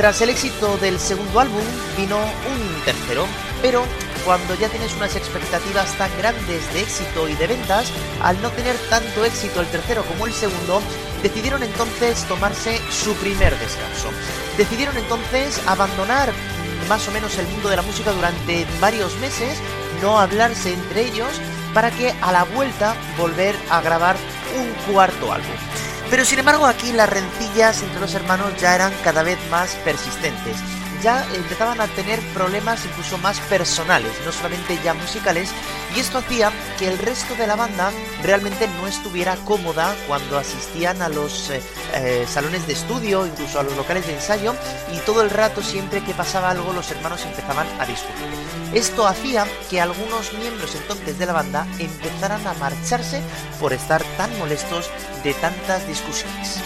Tras 0.00 0.22
el 0.22 0.30
éxito 0.30 0.78
del 0.78 0.98
segundo 0.98 1.40
álbum 1.40 1.62
vino 1.94 2.16
un 2.16 2.84
tercero, 2.86 3.26
pero 3.60 3.84
cuando 4.24 4.54
ya 4.54 4.70
tienes 4.70 4.94
unas 4.94 5.14
expectativas 5.14 5.92
tan 5.98 6.10
grandes 6.16 6.72
de 6.72 6.80
éxito 6.80 7.28
y 7.28 7.34
de 7.34 7.46
ventas, 7.46 7.92
al 8.22 8.40
no 8.40 8.48
tener 8.48 8.76
tanto 8.88 9.26
éxito 9.26 9.60
el 9.60 9.66
tercero 9.66 10.02
como 10.04 10.26
el 10.26 10.32
segundo, 10.32 10.80
decidieron 11.22 11.62
entonces 11.62 12.24
tomarse 12.24 12.80
su 12.90 13.12
primer 13.16 13.52
descanso. 13.58 14.08
Decidieron 14.56 14.96
entonces 14.96 15.60
abandonar 15.66 16.32
más 16.88 17.06
o 17.06 17.10
menos 17.10 17.36
el 17.36 17.46
mundo 17.48 17.68
de 17.68 17.76
la 17.76 17.82
música 17.82 18.10
durante 18.12 18.66
varios 18.80 19.14
meses, 19.18 19.58
no 20.00 20.18
hablarse 20.18 20.72
entre 20.72 21.08
ellos, 21.08 21.42
para 21.74 21.90
que 21.90 22.14
a 22.22 22.32
la 22.32 22.44
vuelta 22.44 22.96
volver 23.18 23.54
a 23.68 23.82
grabar 23.82 24.16
un 24.56 24.94
cuarto 24.94 25.30
álbum. 25.30 25.79
Pero 26.10 26.24
sin 26.24 26.40
embargo 26.40 26.66
aquí 26.66 26.92
las 26.92 27.08
rencillas 27.08 27.82
entre 27.82 28.00
los 28.00 28.14
hermanos 28.14 28.52
ya 28.60 28.74
eran 28.74 28.92
cada 29.04 29.22
vez 29.22 29.38
más 29.50 29.76
persistentes. 29.84 30.56
Ya 31.02 31.26
empezaban 31.34 31.80
a 31.80 31.86
tener 31.86 32.20
problemas 32.34 32.84
incluso 32.84 33.16
más 33.18 33.40
personales, 33.40 34.12
no 34.26 34.32
solamente 34.32 34.78
ya 34.84 34.92
musicales, 34.92 35.50
y 35.96 36.00
esto 36.00 36.18
hacía 36.18 36.52
que 36.78 36.88
el 36.88 36.98
resto 36.98 37.34
de 37.36 37.46
la 37.46 37.56
banda 37.56 37.90
realmente 38.22 38.68
no 38.80 38.86
estuviera 38.86 39.36
cómoda 39.36 39.94
cuando 40.06 40.38
asistían 40.38 41.00
a 41.00 41.08
los 41.08 41.50
eh, 41.50 41.62
eh, 41.94 42.26
salones 42.28 42.66
de 42.66 42.74
estudio, 42.74 43.26
incluso 43.26 43.58
a 43.58 43.62
los 43.62 43.76
locales 43.76 44.06
de 44.06 44.14
ensayo, 44.14 44.54
y 44.94 44.98
todo 45.06 45.22
el 45.22 45.30
rato 45.30 45.62
siempre 45.62 46.04
que 46.04 46.12
pasaba 46.12 46.50
algo 46.50 46.72
los 46.72 46.90
hermanos 46.90 47.24
empezaban 47.24 47.66
a 47.80 47.86
discutir. 47.86 48.26
Esto 48.74 49.06
hacía 49.06 49.46
que 49.68 49.80
algunos 49.80 50.32
miembros 50.34 50.74
entonces 50.74 51.18
de 51.18 51.26
la 51.26 51.32
banda 51.32 51.66
empezaran 51.78 52.46
a 52.46 52.54
marcharse 52.54 53.22
por 53.58 53.72
estar 53.72 54.02
tan 54.16 54.36
molestos 54.38 54.90
de 55.24 55.34
tantas 55.34 55.86
discusiones. 55.88 56.60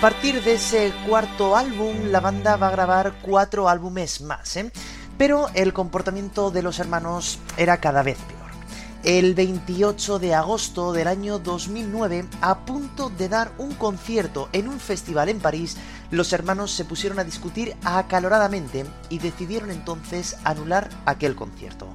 Partir 0.00 0.44
de 0.44 0.54
ese 0.54 0.92
cuarto 1.08 1.56
álbum, 1.56 1.96
la 2.10 2.20
banda 2.20 2.56
va 2.56 2.68
a 2.68 2.70
grabar 2.70 3.14
cuatro 3.20 3.68
álbumes 3.68 4.20
más, 4.20 4.56
¿eh? 4.56 4.70
pero 5.16 5.48
el 5.54 5.72
comportamiento 5.72 6.52
de 6.52 6.62
los 6.62 6.78
hermanos 6.78 7.40
era 7.56 7.78
cada 7.78 8.04
vez 8.04 8.16
peor. 8.18 8.38
El 9.02 9.34
28 9.34 10.20
de 10.20 10.36
agosto 10.36 10.92
del 10.92 11.08
año 11.08 11.40
2009, 11.40 12.26
a 12.40 12.60
punto 12.60 13.10
de 13.10 13.28
dar 13.28 13.50
un 13.58 13.74
concierto 13.74 14.48
en 14.52 14.68
un 14.68 14.78
festival 14.78 15.30
en 15.30 15.40
París, 15.40 15.76
los 16.12 16.32
hermanos 16.32 16.70
se 16.70 16.84
pusieron 16.84 17.18
a 17.18 17.24
discutir 17.24 17.74
acaloradamente 17.82 18.86
y 19.08 19.18
decidieron 19.18 19.72
entonces 19.72 20.36
anular 20.44 20.90
aquel 21.06 21.34
concierto. 21.34 21.88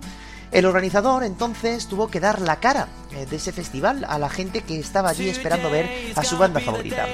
El 0.53 0.67
organizador 0.67 1.23
entonces 1.23 1.87
tuvo 1.87 2.09
que 2.09 2.19
dar 2.19 2.39
la 2.39 2.57
cara 2.57 2.87
eh, 3.11 3.25
de 3.25 3.37
ese 3.37 3.51
festival 3.51 4.05
a 4.07 4.19
la 4.19 4.29
gente 4.29 4.61
que 4.61 4.79
estaba 4.79 5.09
allí 5.09 5.27
esperando 5.27 5.71
ver 5.71 6.13
a 6.15 6.23
su 6.23 6.37
banda 6.37 6.59
favorita. 6.59 7.07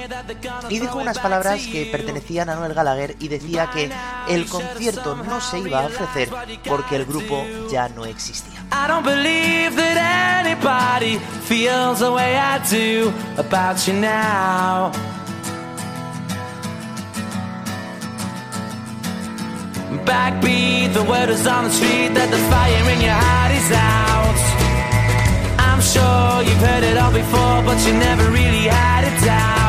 Y 0.68 0.78
dijo 0.78 0.98
unas 0.98 1.18
palabras 1.18 1.66
que 1.66 1.86
pertenecían 1.86 2.50
a 2.50 2.56
Noel 2.56 2.74
Gallagher 2.74 3.16
y 3.18 3.28
decía 3.28 3.70
que 3.72 3.90
el 4.28 4.46
concierto 4.46 5.16
no 5.16 5.40
se 5.40 5.58
iba 5.58 5.80
a 5.80 5.86
ofrecer 5.86 6.28
porque 6.66 6.96
el 6.96 7.06
grupo 7.06 7.42
ya 7.72 7.88
no 7.88 8.04
existía. 8.04 8.62
You've 26.42 26.58
heard 26.58 26.84
it 26.84 26.96
all 26.96 27.12
before, 27.12 27.62
but 27.62 27.78
you 27.86 27.92
never 27.92 28.30
really 28.30 28.68
had 28.68 29.04
a 29.04 29.24
doubt. 29.24 29.59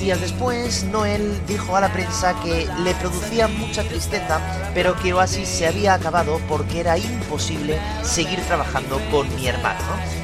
Días 0.00 0.20
después, 0.22 0.84
Noel 0.84 1.38
dijo 1.46 1.76
a 1.76 1.80
la 1.82 1.92
prensa 1.92 2.34
que 2.42 2.66
le 2.82 2.94
producía 2.94 3.48
mucha 3.48 3.82
tristeza, 3.84 4.40
pero 4.72 4.96
que 4.96 5.12
Oasis 5.12 5.46
se 5.46 5.66
había 5.66 5.92
acabado 5.92 6.40
porque 6.48 6.80
era 6.80 6.96
imposible 6.96 7.78
seguir 8.02 8.40
trabajando 8.46 8.98
con 9.10 9.32
mi 9.36 9.46
hermano. 9.46 9.78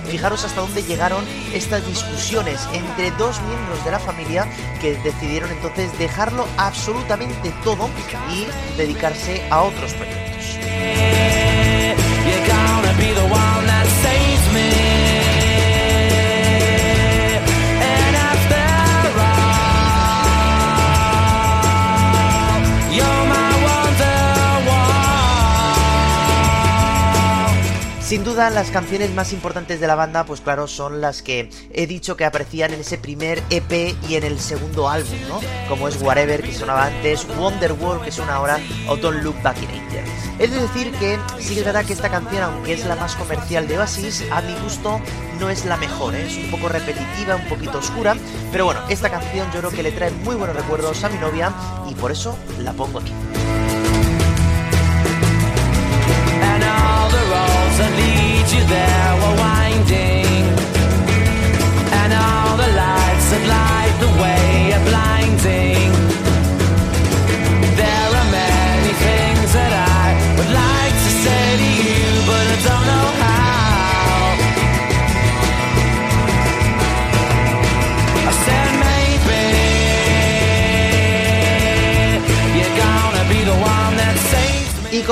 Fijaros 0.09 0.45
hasta 0.45 0.63
dónde 0.63 0.83
llegaron 0.83 1.23
estas 1.53 1.87
discusiones 1.87 2.67
entre 2.73 3.11
dos 3.13 3.39
miembros 3.43 3.85
de 3.85 3.91
la 3.91 3.99
familia 3.99 4.47
que 4.81 4.97
decidieron 4.97 5.51
entonces 5.51 5.97
dejarlo 5.99 6.47
absolutamente 6.57 7.53
todo 7.63 7.91
y 8.33 8.47
dedicarse 8.79 9.43
a 9.51 9.61
otros 9.61 9.93
proyectos. 9.93 10.57
Sin 28.17 28.25
duda, 28.25 28.49
las 28.49 28.71
canciones 28.71 29.13
más 29.13 29.35
importantes 29.35 29.79
de 29.79 29.87
la 29.87 29.95
banda, 29.95 30.25
pues 30.25 30.41
claro, 30.41 30.69
son 30.69 31.03
las 31.03 31.21
que 31.21 31.51
he 31.71 31.87
dicho 31.87 32.17
que 32.17 32.25
aparecían 32.25 32.73
en 32.73 32.81
ese 32.81 32.97
primer 32.97 33.43
EP 33.51 33.95
y 34.09 34.15
en 34.15 34.25
el 34.25 34.41
segundo 34.41 34.89
álbum, 34.89 35.19
¿no? 35.29 35.39
Como 35.69 35.87
es 35.87 36.01
Whatever, 36.01 36.43
que 36.43 36.55
sonaba 36.55 36.87
antes, 36.87 37.27
Wonderworld, 37.37 38.03
que 38.03 38.11
suena 38.11 38.37
ahora, 38.37 38.59
o 38.89 38.97
Don't 38.97 39.23
Look 39.23 39.43
Back 39.43 39.59
in 39.63 39.69
Anger. 39.69 40.05
Es 40.39 40.51
decir 40.51 40.93
que 40.93 41.19
sí 41.41 41.59
es 41.59 41.65
verdad 41.67 41.85
que 41.85 41.93
esta 41.93 42.09
canción, 42.09 42.43
aunque 42.43 42.73
es 42.73 42.87
la 42.87 42.97
más 42.97 43.15
comercial 43.17 43.69
de 43.69 43.77
Oasis, 43.77 44.25
a 44.31 44.41
mi 44.41 44.55
gusto 44.63 44.99
no 45.39 45.51
es 45.51 45.67
la 45.67 45.77
mejor, 45.77 46.15
¿eh? 46.15 46.27
es 46.27 46.39
un 46.39 46.51
poco 46.51 46.71
repetitiva, 46.71 47.37
un 47.37 47.47
poquito 47.51 47.81
oscura, 47.81 48.17
pero 48.51 48.65
bueno, 48.65 48.81
esta 48.89 49.11
canción 49.11 49.47
yo 49.53 49.59
creo 49.59 49.71
que 49.71 49.83
le 49.83 49.93
trae 49.93 50.11
muy 50.11 50.37
buenos 50.37 50.57
recuerdos 50.57 51.05
a 51.05 51.11
mi 51.11 51.19
novia 51.19 51.53
y 51.87 51.95
por 51.95 52.13
eso 52.13 52.35
la 52.63 52.73
pongo 52.73 53.01
aquí. 53.01 53.13
That 57.79 57.93
lead 58.01 58.47
you 58.55 58.63
there 58.75 59.13
were 59.21 59.37
winding, 59.45 60.45
and 62.01 62.11
all 62.25 62.57
the 62.57 62.71
lights 62.83 63.27
that 63.33 63.45
light 63.55 63.95
the 64.05 64.11
way 64.23 64.36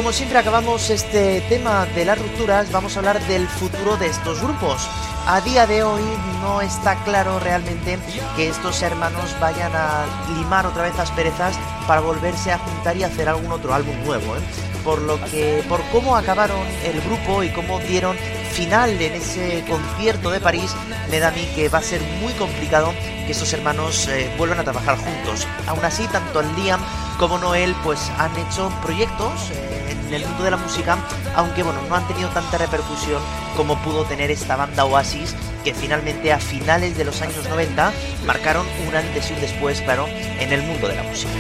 como 0.05 0.13
siempre 0.13 0.37
acabamos 0.37 0.91
este 0.91 1.41
tema 1.49 1.87
de 1.87 2.05
las 2.05 2.19
rupturas, 2.19 2.71
vamos 2.71 2.95
a 2.95 2.99
hablar 2.99 3.27
del 3.27 3.49
futuro 3.49 3.97
de 3.97 4.09
estos 4.09 4.43
grupos. 4.43 4.87
A 5.27 5.41
día 5.41 5.67
de 5.67 5.83
hoy 5.83 6.03
no 6.43 6.61
está 6.61 7.03
claro 7.05 7.41
realmente 7.41 7.99
que 8.37 8.51
estos 8.51 8.83
hermanos 8.83 9.35
vayan 9.41 9.73
a 9.75 10.05
limar 10.37 10.67
otra 10.67 10.83
vez 10.83 10.95
las 10.99 11.11
perezas 11.13 11.59
para 11.87 12.03
volverse 12.03 12.53
a 12.53 12.59
juntar 12.59 12.99
y 12.99 13.03
hacer 13.03 13.31
algún 13.31 13.51
otro 13.51 13.73
álbum 13.73 13.97
nuevo. 14.05 14.37
¿eh? 14.37 14.41
Por 14.85 15.01
lo 15.01 15.19
que, 15.25 15.65
por 15.71 15.81
cómo 15.91 16.19
acabaron 16.19 16.61
el 16.85 17.01
grupo 17.01 17.43
y 17.43 17.49
cómo 17.49 17.79
dieron 17.79 18.15
final 18.53 19.01
en 19.01 19.15
ese 19.15 19.65
concierto 19.67 20.31
de 20.31 20.39
París, 20.39 20.77
me 21.11 21.19
da 21.19 21.29
a 21.29 21.31
mí 21.31 21.49
que 21.55 21.71
va 21.71 21.79
a 21.79 21.83
ser 21.83 22.03
muy 22.21 22.35
complicado 22.35 22.93
que 23.25 23.33
estos 23.33 23.55
hermanos 23.55 24.07
eh, 24.09 24.31
vuelvan 24.37 24.61
a 24.61 24.65
trabajar 24.65 24.99
juntos. 24.99 25.49
Aún 25.67 25.83
así, 25.83 26.07
tanto 26.09 26.43
Liam 26.43 26.83
como 27.19 27.39
Noel 27.39 27.75
pues 27.83 28.11
han 28.19 28.37
hecho 28.37 28.71
proyectos 28.83 29.51
eh, 29.53 29.97
en 30.09 30.15
el 30.15 30.27
mundo 30.27 30.45
de 30.45 30.51
la 30.51 30.57
música, 30.57 30.99
aunque 31.35 31.63
bueno, 31.63 31.81
no 31.89 31.95
han 31.95 32.07
tenido 32.07 32.29
tanta 32.31 32.59
repercusión 32.59 33.23
como 33.57 33.77
pudo 33.79 34.05
tener 34.05 34.31
esta 34.31 34.57
banda 34.57 34.85
Oasis, 34.85 35.35
que 35.65 35.75
finalmente 35.75 36.33
a 36.33 36.39
finales 36.39 36.97
de 36.97 37.05
los 37.05 37.23
años 37.23 37.49
90 37.49 37.93
marcaron 38.27 38.67
un 38.89 38.95
antes 38.95 39.31
y 39.31 39.35
un 39.35 39.41
después, 39.41 39.81
claro, 39.83 40.07
en 40.09 40.53
el 40.53 40.63
mundo 40.63 40.89
de 40.89 40.97
la 40.97 41.03
música. 41.05 41.31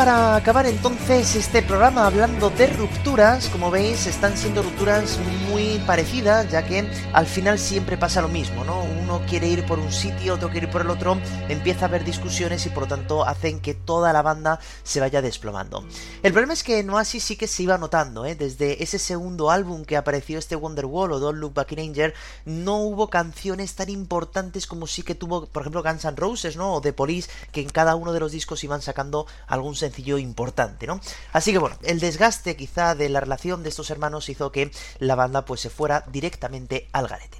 Para 0.00 0.34
acabar 0.34 0.64
entonces 0.64 1.36
este 1.36 1.60
programa 1.60 2.06
hablando 2.06 2.48
de 2.48 2.68
rupturas, 2.68 3.50
como 3.50 3.70
veis 3.70 4.06
están 4.06 4.34
siendo 4.34 4.62
rupturas 4.62 5.18
muy 5.50 5.78
parecidas, 5.86 6.50
ya 6.50 6.62
que 6.62 6.88
al 7.12 7.26
final 7.26 7.58
siempre 7.58 7.98
pasa 7.98 8.22
lo 8.22 8.28
mismo, 8.28 8.64
¿no? 8.64 8.99
Uno 9.10 9.26
quiere 9.26 9.48
ir 9.48 9.66
por 9.66 9.80
un 9.80 9.90
sitio, 9.90 10.34
otro 10.34 10.50
quiere 10.50 10.68
ir 10.68 10.72
por 10.72 10.82
el 10.82 10.88
otro, 10.88 11.18
empieza 11.48 11.86
a 11.86 11.88
haber 11.88 12.04
discusiones 12.04 12.64
y 12.66 12.68
por 12.68 12.84
lo 12.84 12.88
tanto 12.90 13.26
hacen 13.26 13.58
que 13.58 13.74
toda 13.74 14.12
la 14.12 14.22
banda 14.22 14.60
se 14.84 15.00
vaya 15.00 15.20
desplomando. 15.20 15.84
El 16.22 16.32
problema 16.32 16.52
es 16.52 16.62
que 16.62 16.78
en 16.78 16.90
Oasis 16.90 17.24
sí 17.24 17.34
que 17.34 17.48
se 17.48 17.64
iba 17.64 17.76
notando, 17.76 18.24
¿eh? 18.24 18.36
Desde 18.36 18.84
ese 18.84 19.00
segundo 19.00 19.50
álbum 19.50 19.84
que 19.84 19.96
apareció 19.96 20.38
este 20.38 20.54
Wonderwall 20.54 21.10
o 21.10 21.18
Don't 21.18 21.40
Look 21.40 21.54
Back 21.54 21.72
in 21.72 21.80
Anger, 21.80 22.14
no 22.44 22.76
hubo 22.76 23.10
canciones 23.10 23.74
tan 23.74 23.88
importantes 23.88 24.68
como 24.68 24.86
sí 24.86 25.02
que 25.02 25.16
tuvo, 25.16 25.46
por 25.46 25.62
ejemplo, 25.62 25.82
Guns 25.82 26.04
N' 26.04 26.14
Roses, 26.14 26.56
¿no? 26.56 26.74
O 26.74 26.80
The 26.80 26.92
Police, 26.92 27.28
que 27.50 27.62
en 27.62 27.70
cada 27.70 27.96
uno 27.96 28.12
de 28.12 28.20
los 28.20 28.30
discos 28.30 28.62
iban 28.62 28.80
sacando 28.80 29.26
algún 29.48 29.74
sencillo 29.74 30.18
importante, 30.18 30.86
¿no? 30.86 31.00
Así 31.32 31.50
que 31.50 31.58
bueno, 31.58 31.74
el 31.82 31.98
desgaste 31.98 32.54
quizá 32.54 32.94
de 32.94 33.08
la 33.08 33.18
relación 33.18 33.64
de 33.64 33.70
estos 33.70 33.90
hermanos 33.90 34.28
hizo 34.28 34.52
que 34.52 34.70
la 35.00 35.16
banda 35.16 35.44
pues 35.44 35.62
se 35.62 35.68
fuera 35.68 36.04
directamente 36.12 36.88
al 36.92 37.08
garete. 37.08 37.39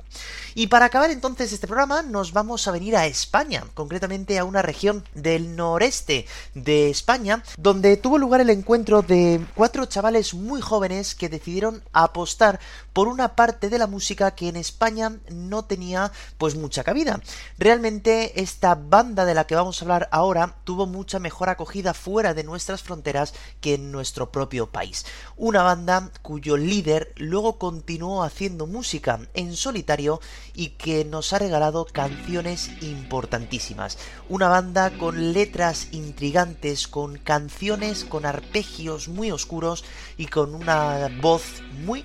Y 0.55 0.67
para 0.67 0.87
acabar 0.87 1.11
entonces 1.11 1.53
este 1.53 1.67
programa 1.67 2.03
nos 2.03 2.33
vamos 2.33 2.67
a 2.67 2.73
venir 2.73 2.97
a 2.97 3.07
España, 3.07 3.65
concretamente 3.75 4.39
a 4.39 4.45
una 4.45 4.63
región 4.63 5.05
del 5.15 5.57
noreste 5.57 6.27
de 6.55 6.91
España, 6.91 7.43
donde 7.57 7.97
tuvo 7.97 8.19
lugar 8.19 8.41
el 8.41 8.51
encuentro 8.51 9.03
de 9.03 9.45
cuatro 9.55 9.87
chavales 9.87 10.35
muy 10.35 10.61
jóvenes 10.61 11.15
que 11.15 11.29
decidieron 11.29 11.83
apostar 11.93 12.61
por 12.93 13.09
una 13.09 13.36
parte 13.36 13.68
de 13.68 13.78
la 13.78 13.86
música 13.86 14.34
que 14.34 14.49
en 14.49 14.57
España 14.57 15.18
no 15.30 15.64
tenía 15.64 16.12
pues 16.38 16.57
mucha 16.57 16.84
cabida. 16.84 17.20
Realmente 17.59 18.41
esta 18.41 18.74
banda 18.74 19.24
de 19.24 19.34
la 19.34 19.47
que 19.47 19.55
vamos 19.55 19.80
a 19.80 19.84
hablar 19.84 20.09
ahora 20.12 20.57
tuvo 20.64 20.86
mucha 20.86 21.18
mejor 21.18 21.49
acogida 21.49 21.95
fuera 21.95 22.34
de 22.34 22.45
nuestras 22.45 22.82
fronteras 22.82 23.34
que 23.61 23.74
en 23.74 23.93
nuestro 23.93 24.30
propio 24.32 24.70
país. 24.70 25.07
Una 25.36 25.62
banda 25.62 26.11
cuyo 26.22 26.57
líder 26.57 27.12
luego 27.16 27.59
continuó 27.59 28.22
haciendo 28.22 28.66
música 28.66 29.20
en 29.34 29.57
solitario 29.57 30.20
y 30.55 30.70
que 30.70 31.05
nos 31.05 31.32
ha 31.32 31.38
regalado 31.38 31.86
canciones 31.86 32.70
importantísimas. 32.82 33.99
Una 34.28 34.49
banda 34.49 34.91
con 34.91 35.32
letras 35.32 35.88
intrigantes, 35.93 36.88
con 36.88 37.18
canciones 37.18 38.05
con 38.09 38.26
arpegios 38.26 39.09
muy 39.09 39.30
oscuros 39.30 39.84
y 40.16 40.26
con 40.26 40.55
una 40.55 41.09
voz 41.20 41.43
muy 41.84 42.05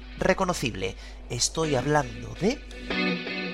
Estoy 1.29 1.75
hablando 1.75 2.35
de... 2.41 3.44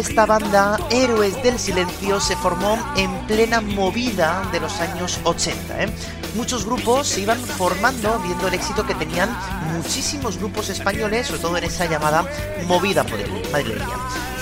esta 0.00 0.24
banda, 0.24 0.78
Héroes 0.90 1.42
del 1.42 1.58
Silencio, 1.58 2.20
se 2.20 2.34
formó 2.34 2.78
en 2.96 3.10
plena 3.26 3.60
movida 3.60 4.42
de 4.50 4.58
los 4.58 4.80
años 4.80 5.20
80. 5.24 5.84
¿eh? 5.84 5.88
Muchos 6.34 6.64
grupos 6.64 7.06
se 7.06 7.20
iban 7.20 7.38
formando 7.38 8.18
viendo 8.20 8.48
el 8.48 8.54
éxito 8.54 8.86
que 8.86 8.94
tenían 8.94 9.28
muchísimos 9.74 10.38
grupos 10.38 10.70
españoles, 10.70 11.26
sobre 11.26 11.40
todo 11.40 11.56
en 11.58 11.64
esa 11.64 11.84
llamada 11.84 12.24
movida 12.66 13.04
madrileña. 13.52 13.96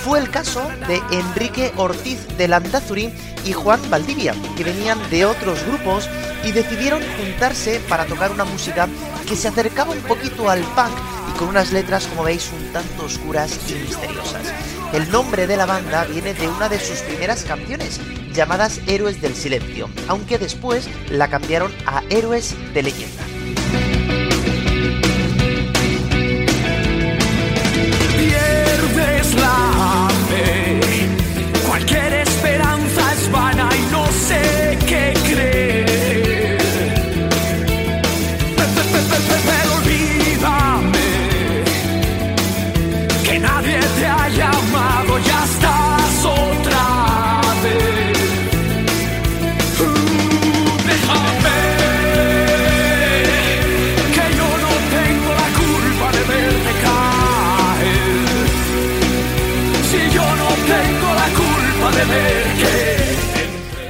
Fue 0.05 0.19
el 0.19 0.29
caso 0.29 0.61
de 0.87 1.01
Enrique 1.11 1.73
Ortiz 1.75 2.25
de 2.37 2.47
Landazuri 2.47 3.13
y 3.43 3.51
Juan 3.51 3.81
Valdivia, 3.89 4.33
que 4.55 4.63
venían 4.63 4.97
de 5.09 5.25
otros 5.25 5.61
grupos 5.65 6.09
y 6.45 6.53
decidieron 6.53 7.03
juntarse 7.17 7.81
para 7.89 8.05
tocar 8.05 8.31
una 8.31 8.45
música 8.45 8.87
que 9.27 9.35
se 9.35 9.49
acercaba 9.49 9.91
un 9.91 10.01
poquito 10.03 10.49
al 10.49 10.61
punk 10.61 10.97
y 11.29 11.37
con 11.37 11.49
unas 11.49 11.73
letras, 11.73 12.07
como 12.07 12.23
veis, 12.23 12.49
un 12.57 12.71
tanto 12.71 13.03
oscuras 13.03 13.59
y 13.67 13.73
misteriosas. 13.73 14.47
El 14.93 15.11
nombre 15.11 15.45
de 15.45 15.55
la 15.55 15.67
banda 15.67 16.05
viene 16.05 16.33
de 16.33 16.47
una 16.47 16.67
de 16.67 16.79
sus 16.79 16.99
primeras 17.01 17.43
canciones, 17.43 17.99
llamadas 18.33 18.81
Héroes 18.87 19.21
del 19.21 19.35
Silencio, 19.35 19.87
aunque 20.07 20.39
después 20.39 20.89
la 21.09 21.29
cambiaron 21.29 21.71
a 21.85 22.01
Héroes 22.09 22.55
de 22.73 22.83
Leyenda. 22.83 23.23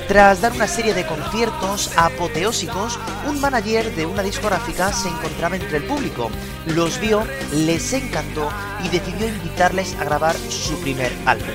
Tras 0.09 0.41
dar 0.41 0.53
una 0.53 0.65
serie 0.65 0.95
de 0.95 1.05
conciertos 1.05 1.91
apoteósicos, 1.95 2.97
un 3.27 3.39
manager 3.39 3.93
de 3.95 4.07
una 4.07 4.23
discográfica 4.23 4.91
se 4.91 5.07
encontraba 5.07 5.55
entre 5.55 5.77
el 5.77 5.83
público. 5.83 6.31
Los 6.65 6.99
vio, 6.99 7.23
les 7.53 7.93
encantó 7.93 8.49
y 8.83 8.89
decidió 8.89 9.27
invitarles 9.27 9.93
a 9.99 10.05
grabar 10.05 10.35
su 10.35 10.79
primer 10.81 11.11
álbum. 11.27 11.53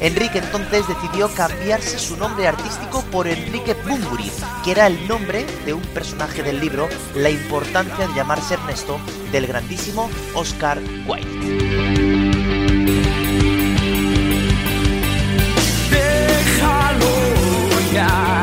Enrique 0.00 0.40
entonces 0.40 0.86
decidió 0.86 1.32
cambiarse 1.32 1.98
su 1.98 2.18
nombre 2.18 2.46
artístico 2.46 3.02
por 3.10 3.26
Enrique 3.26 3.72
Bumburi, 3.72 4.30
que 4.62 4.72
era 4.72 4.86
el 4.86 5.08
nombre 5.08 5.46
de 5.64 5.72
un 5.72 5.82
personaje 5.94 6.42
del 6.42 6.60
libro 6.60 6.90
La 7.14 7.30
importancia 7.30 8.06
de 8.06 8.14
llamarse 8.14 8.52
Ernesto 8.52 9.00
del 9.32 9.46
grandísimo 9.46 10.10
Oscar 10.34 10.78
Wilde. 11.06 12.23
El 18.04 18.33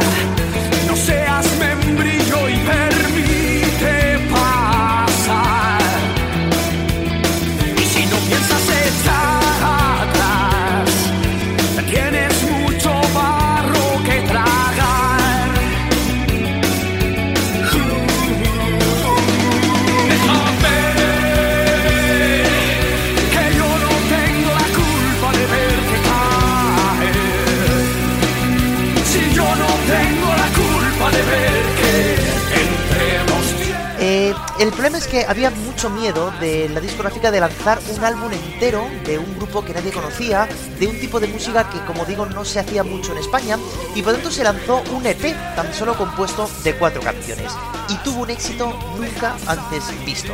que 35.12 35.26
había 35.26 35.49
mucho 35.49 35.89
miedo 35.89 36.32
de 36.39 36.70
la 36.70 36.80
discográfica 36.80 37.32
de 37.32 37.41
lanzar 37.41 37.80
un 37.93 38.01
álbum 38.01 38.32
entero 38.32 38.88
de 39.05 39.18
un 39.18 39.36
grupo 39.36 39.64
que 39.66 39.74
nadie 39.74 39.91
conocía, 39.91 40.47
de 40.80 40.88
un 40.88 40.97
tipo 41.01 41.20
de 41.20 41.28
música 41.28 41.70
que, 41.70 41.84
como 41.84 42.05
digo, 42.05 42.26
no 42.26 42.45
se 42.45 42.62
hacía 42.62 42.82
mucho 42.84 43.12
en 43.12 43.18
España, 43.18 43.57
y 43.93 44.01
por 44.01 44.14
tanto 44.14 44.32
se 44.32 44.45
lanzó 44.45 44.82
un 44.93 45.05
EP 45.05 45.36
tan 45.53 45.74
solo 45.74 45.97
compuesto 45.97 46.49
de 46.64 46.76
cuatro 46.76 47.01
canciones, 47.01 47.51
y 47.89 47.95
tuvo 48.05 48.22
un 48.22 48.30
éxito 48.30 48.74
nunca 48.97 49.36
antes 49.47 49.84
visto. 50.05 50.34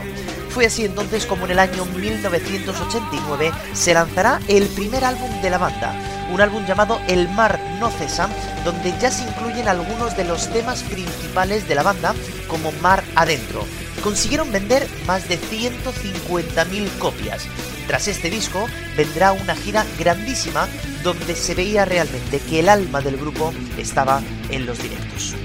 Fue 0.52 0.68
así 0.68 0.86
entonces 0.86 1.26
como 1.26 1.46
en 1.46 1.52
el 1.54 1.60
año 1.60 1.84
1989 1.86 3.52
se 3.74 3.96
lanzará 3.96 4.40
el 4.48 4.68
primer 4.68 5.04
álbum 5.06 5.42
de 5.42 5.50
la 5.50 5.58
banda, 5.58 6.00
un 6.32 6.40
álbum 6.40 6.64
llamado 6.68 7.02
El 7.08 7.30
mar 7.30 7.60
no 7.80 7.90
cesa, 7.90 8.30
donde 8.64 8.94
ya 9.00 9.10
se 9.10 9.24
incluyen 9.24 9.68
algunos 9.68 10.16
de 10.16 10.26
los 10.26 10.54
temas 10.54 10.84
principales 10.84 11.68
de 11.68 11.74
la 11.74 11.82
banda, 11.82 12.14
como 12.48 12.72
Mar 12.74 13.04
Adentro, 13.16 13.66
consiguieron 14.04 14.52
vender 14.52 14.88
más 15.06 15.28
de 15.28 15.40
150.000 15.40 16.98
copias. 16.98 17.48
Tras 17.88 18.08
este 18.08 18.30
disco 18.30 18.68
vendrá 18.96 19.32
una 19.32 19.56
gira 19.56 19.86
grandísima 19.98 20.68
donde 21.04 21.36
se 21.36 21.56
veía 21.56 21.86
realmente 21.86 22.40
que 22.40 22.60
el 22.60 22.70
alma 22.70 23.02
del 23.02 23.18
grupo 23.18 23.54
estaba 23.78 24.22
en 24.50 24.66
los 24.66 24.82
directos. 24.82 25.36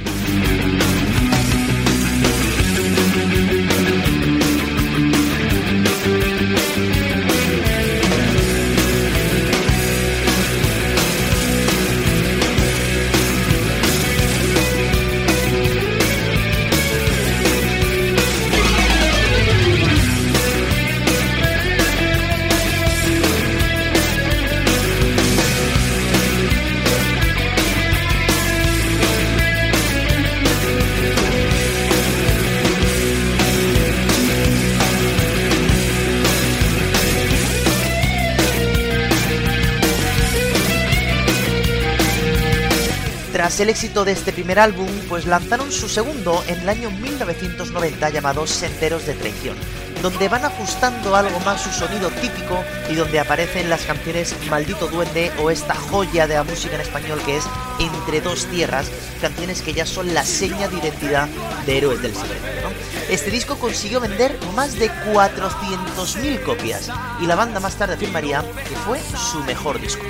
Tras 43.52 43.60
el 43.60 43.68
éxito 43.68 44.06
de 44.06 44.12
este 44.12 44.32
primer 44.32 44.58
álbum, 44.58 44.88
pues 45.10 45.26
lanzaron 45.26 45.70
su 45.70 45.86
segundo 45.86 46.42
en 46.46 46.60
el 46.60 46.70
año 46.70 46.90
1990 46.90 48.08
llamado 48.08 48.46
Senderos 48.46 49.04
de 49.04 49.12
Traición, 49.12 49.58
donde 50.00 50.30
van 50.30 50.46
ajustando 50.46 51.14
algo 51.14 51.38
más 51.40 51.60
su 51.60 51.68
sonido 51.68 52.08
típico 52.08 52.64
y 52.88 52.94
donde 52.94 53.20
aparecen 53.20 53.68
las 53.68 53.82
canciones 53.82 54.34
Maldito 54.48 54.88
Duende 54.88 55.30
o 55.42 55.50
esta 55.50 55.74
joya 55.74 56.26
de 56.26 56.36
la 56.36 56.44
música 56.44 56.76
en 56.76 56.80
español 56.80 57.20
que 57.26 57.36
es 57.36 57.44
Entre 57.78 58.22
dos 58.22 58.46
tierras, 58.46 58.90
canciones 59.20 59.60
que 59.60 59.74
ya 59.74 59.84
son 59.84 60.14
la 60.14 60.24
seña 60.24 60.68
de 60.68 60.78
identidad 60.78 61.28
de 61.66 61.76
Héroes 61.76 62.00
del 62.00 62.14
Silencio. 62.14 62.70
Este 63.10 63.30
disco 63.30 63.56
consiguió 63.58 64.00
vender 64.00 64.34
más 64.56 64.78
de 64.78 64.90
400.000 65.12 66.42
copias 66.42 66.90
y 67.20 67.26
la 67.26 67.34
banda 67.34 67.60
más 67.60 67.76
tarde 67.76 67.96
afirmaría 67.96 68.42
que 68.66 68.76
fue 68.76 68.98
su 69.30 69.44
mejor 69.44 69.78
disco. 69.78 70.06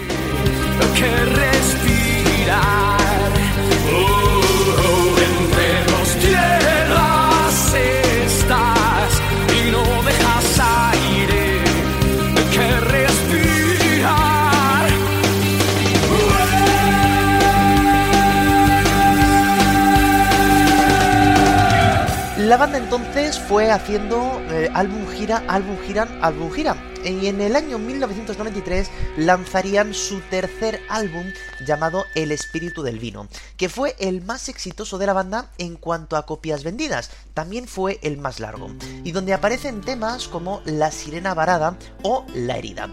Entonces 22.94 23.38
fue 23.38 23.70
haciendo 23.70 24.38
eh, 24.50 24.68
álbum 24.74 25.08
gira, 25.08 25.42
álbum 25.48 25.78
gira, 25.78 26.06
álbum 26.20 26.52
gira. 26.52 26.76
Y 27.02 27.26
en 27.26 27.40
el 27.40 27.56
año 27.56 27.78
1993 27.78 28.90
lanzarían 29.16 29.94
su 29.94 30.20
tercer 30.20 30.78
álbum 30.90 31.24
llamado 31.66 32.04
El 32.14 32.32
Espíritu 32.32 32.82
del 32.82 32.98
Vino, 32.98 33.28
que 33.56 33.70
fue 33.70 33.96
el 33.98 34.20
más 34.20 34.50
exitoso 34.50 34.98
de 34.98 35.06
la 35.06 35.14
banda 35.14 35.48
en 35.56 35.76
cuanto 35.76 36.18
a 36.18 36.26
copias 36.26 36.64
vendidas. 36.64 37.10
También 37.32 37.66
fue 37.66 37.98
el 38.02 38.18
más 38.18 38.40
largo, 38.40 38.70
y 39.04 39.12
donde 39.12 39.32
aparecen 39.32 39.80
temas 39.80 40.28
como 40.28 40.60
La 40.66 40.90
Sirena 40.90 41.32
Varada 41.32 41.78
o 42.02 42.26
La 42.34 42.58
Herida 42.58 42.90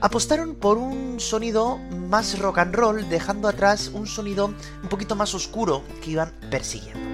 apostaron 0.00 0.56
por 0.56 0.78
un 0.78 1.18
sonido 1.18 1.78
más 1.78 2.38
rock 2.38 2.58
and 2.58 2.74
roll, 2.74 3.08
dejando 3.08 3.48
atrás 3.48 3.88
un 3.88 4.06
sonido 4.06 4.46
un 4.82 4.88
poquito 4.88 5.16
más 5.16 5.32
oscuro 5.34 5.82
que 6.02 6.12
iban 6.12 6.32
persiguiendo. 6.50 7.11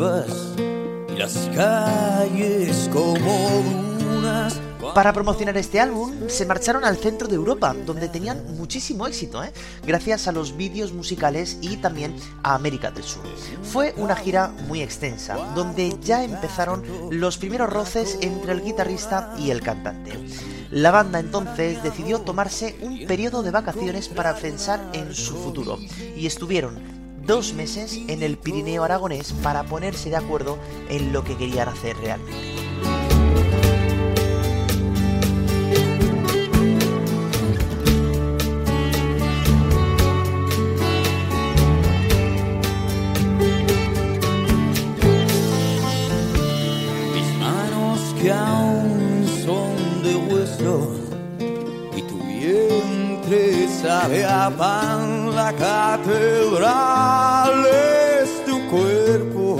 Y 0.00 1.16
las 1.18 1.34
calles 1.54 2.88
como. 2.90 3.90
Para 4.94 5.12
promocionar 5.12 5.58
este 5.58 5.78
álbum 5.78 6.10
se 6.28 6.46
marcharon 6.46 6.84
al 6.84 6.96
centro 6.96 7.28
de 7.28 7.34
Europa, 7.34 7.76
donde 7.84 8.08
tenían 8.08 8.56
muchísimo 8.56 9.06
éxito, 9.06 9.44
¿eh? 9.44 9.52
gracias 9.86 10.26
a 10.26 10.32
los 10.32 10.56
vídeos 10.56 10.94
musicales 10.94 11.58
y 11.60 11.76
también 11.76 12.16
a 12.42 12.54
América 12.54 12.90
del 12.90 13.04
Sur. 13.04 13.22
Fue 13.62 13.92
una 13.98 14.16
gira 14.16 14.48
muy 14.66 14.80
extensa, 14.80 15.36
donde 15.54 15.94
ya 16.00 16.24
empezaron 16.24 16.82
los 17.10 17.36
primeros 17.36 17.70
roces 17.70 18.18
entre 18.22 18.52
el 18.52 18.62
guitarrista 18.62 19.34
y 19.38 19.50
el 19.50 19.60
cantante. 19.60 20.18
La 20.70 20.90
banda 20.90 21.20
entonces 21.20 21.82
decidió 21.82 22.20
tomarse 22.20 22.78
un 22.80 23.06
periodo 23.06 23.42
de 23.42 23.50
vacaciones 23.50 24.08
para 24.08 24.34
pensar 24.34 24.80
en 24.94 25.14
su 25.14 25.36
futuro 25.36 25.78
y 26.16 26.26
estuvieron 26.26 26.99
dos 27.30 27.54
meses 27.54 27.96
en 28.08 28.24
el 28.24 28.36
Pirineo 28.36 28.82
aragonés 28.82 29.32
para 29.34 29.62
ponerse 29.62 30.10
de 30.10 30.16
acuerdo 30.16 30.58
en 30.88 31.12
lo 31.12 31.22
que 31.22 31.36
querían 31.36 31.68
hacer 31.68 31.96
realmente. 31.96 32.32
Mis 47.14 47.38
manos 47.38 48.00
que 48.20 48.32
aún 48.32 49.24
son 49.44 50.02
de 50.02 50.16
hueso 50.16 50.90
y 51.96 52.02
tu 52.02 52.18
vientre 52.24 53.68
sabe 53.68 54.24
a 54.24 54.50
pan. 54.50 55.19
Catedral 55.58 57.16
es 58.22 58.44
tu 58.44 58.60
cuerpo. 58.68 59.58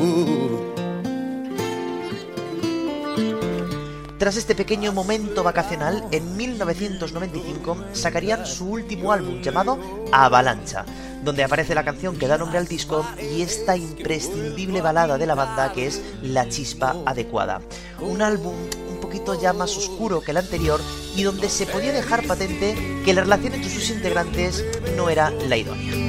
Tras 4.18 4.36
este 4.36 4.54
pequeño 4.54 4.92
momento 4.92 5.42
vacacional, 5.42 6.04
en 6.12 6.36
1995 6.36 7.76
sacarían 7.92 8.46
su 8.46 8.70
último 8.70 9.12
álbum 9.12 9.40
llamado 9.42 9.78
Avalancha, 10.12 10.84
donde 11.24 11.42
aparece 11.42 11.74
la 11.74 11.84
canción 11.84 12.16
que 12.16 12.28
da 12.28 12.38
nombre 12.38 12.58
al 12.58 12.68
disco 12.68 13.04
y 13.20 13.42
esta 13.42 13.76
imprescindible 13.76 14.82
balada 14.82 15.18
de 15.18 15.26
la 15.26 15.34
banda 15.34 15.72
que 15.72 15.86
es 15.86 16.02
La 16.22 16.48
Chispa 16.48 16.96
Adecuada. 17.04 17.62
Un 18.00 18.22
álbum 18.22 18.54
poquito 19.10 19.34
ya 19.34 19.52
más 19.52 19.76
oscuro 19.76 20.20
que 20.20 20.30
el 20.30 20.36
anterior 20.36 20.80
y 21.16 21.24
donde 21.24 21.48
se 21.48 21.66
podía 21.66 21.92
dejar 21.92 22.24
patente 22.28 23.02
que 23.04 23.12
la 23.12 23.22
relación 23.22 23.54
entre 23.54 23.68
sus 23.68 23.90
integrantes 23.90 24.64
no 24.96 25.10
era 25.10 25.30
la 25.48 25.56
idónea. 25.56 26.00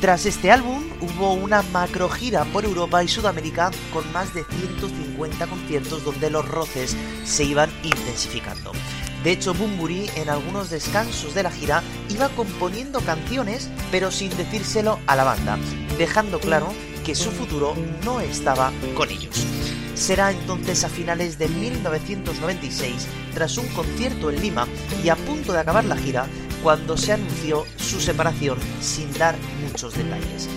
Tras 0.00 0.24
este 0.24 0.50
álbum 0.50 0.82
hubo 1.00 1.34
una 1.34 1.60
macro 1.60 2.08
gira 2.08 2.44
por 2.46 2.64
Europa 2.64 3.04
y 3.04 3.08
Sudamérica 3.08 3.70
con 3.92 4.10
más 4.12 4.32
de 4.32 4.44
150 4.44 5.46
conciertos 5.46 6.04
donde 6.04 6.30
los 6.30 6.48
roces 6.48 6.96
se 7.24 7.44
iban 7.44 7.70
intensificando. 7.82 8.72
De 9.22 9.32
hecho, 9.32 9.52
Bumburi 9.52 10.08
en 10.16 10.30
algunos 10.30 10.70
descansos 10.70 11.34
de 11.34 11.42
la 11.42 11.50
gira 11.50 11.82
iba 12.08 12.30
componiendo 12.30 13.00
canciones 13.00 13.68
pero 13.90 14.10
sin 14.10 14.34
decírselo 14.38 14.98
a 15.06 15.16
la 15.16 15.24
banda, 15.24 15.58
dejando 15.98 16.40
claro 16.40 16.72
que 17.04 17.14
su 17.14 17.30
futuro 17.30 17.74
no 18.02 18.20
estaba 18.20 18.72
con 18.96 19.10
ellos. 19.10 19.19
Será 20.00 20.30
entonces 20.30 20.82
a 20.82 20.88
finales 20.88 21.36
de 21.36 21.46
1996, 21.46 23.06
tras 23.34 23.58
un 23.58 23.66
concierto 23.68 24.30
en 24.30 24.40
Lima 24.40 24.66
y 25.04 25.10
a 25.10 25.14
punto 25.14 25.52
de 25.52 25.60
acabar 25.60 25.84
la 25.84 25.94
gira, 25.94 26.26
cuando 26.62 26.96
se 26.96 27.12
anunció 27.12 27.66
su 27.76 28.00
separación 28.00 28.58
sin 28.80 29.12
dar 29.18 29.36
muchos 29.62 29.94
detalles. 29.94 30.48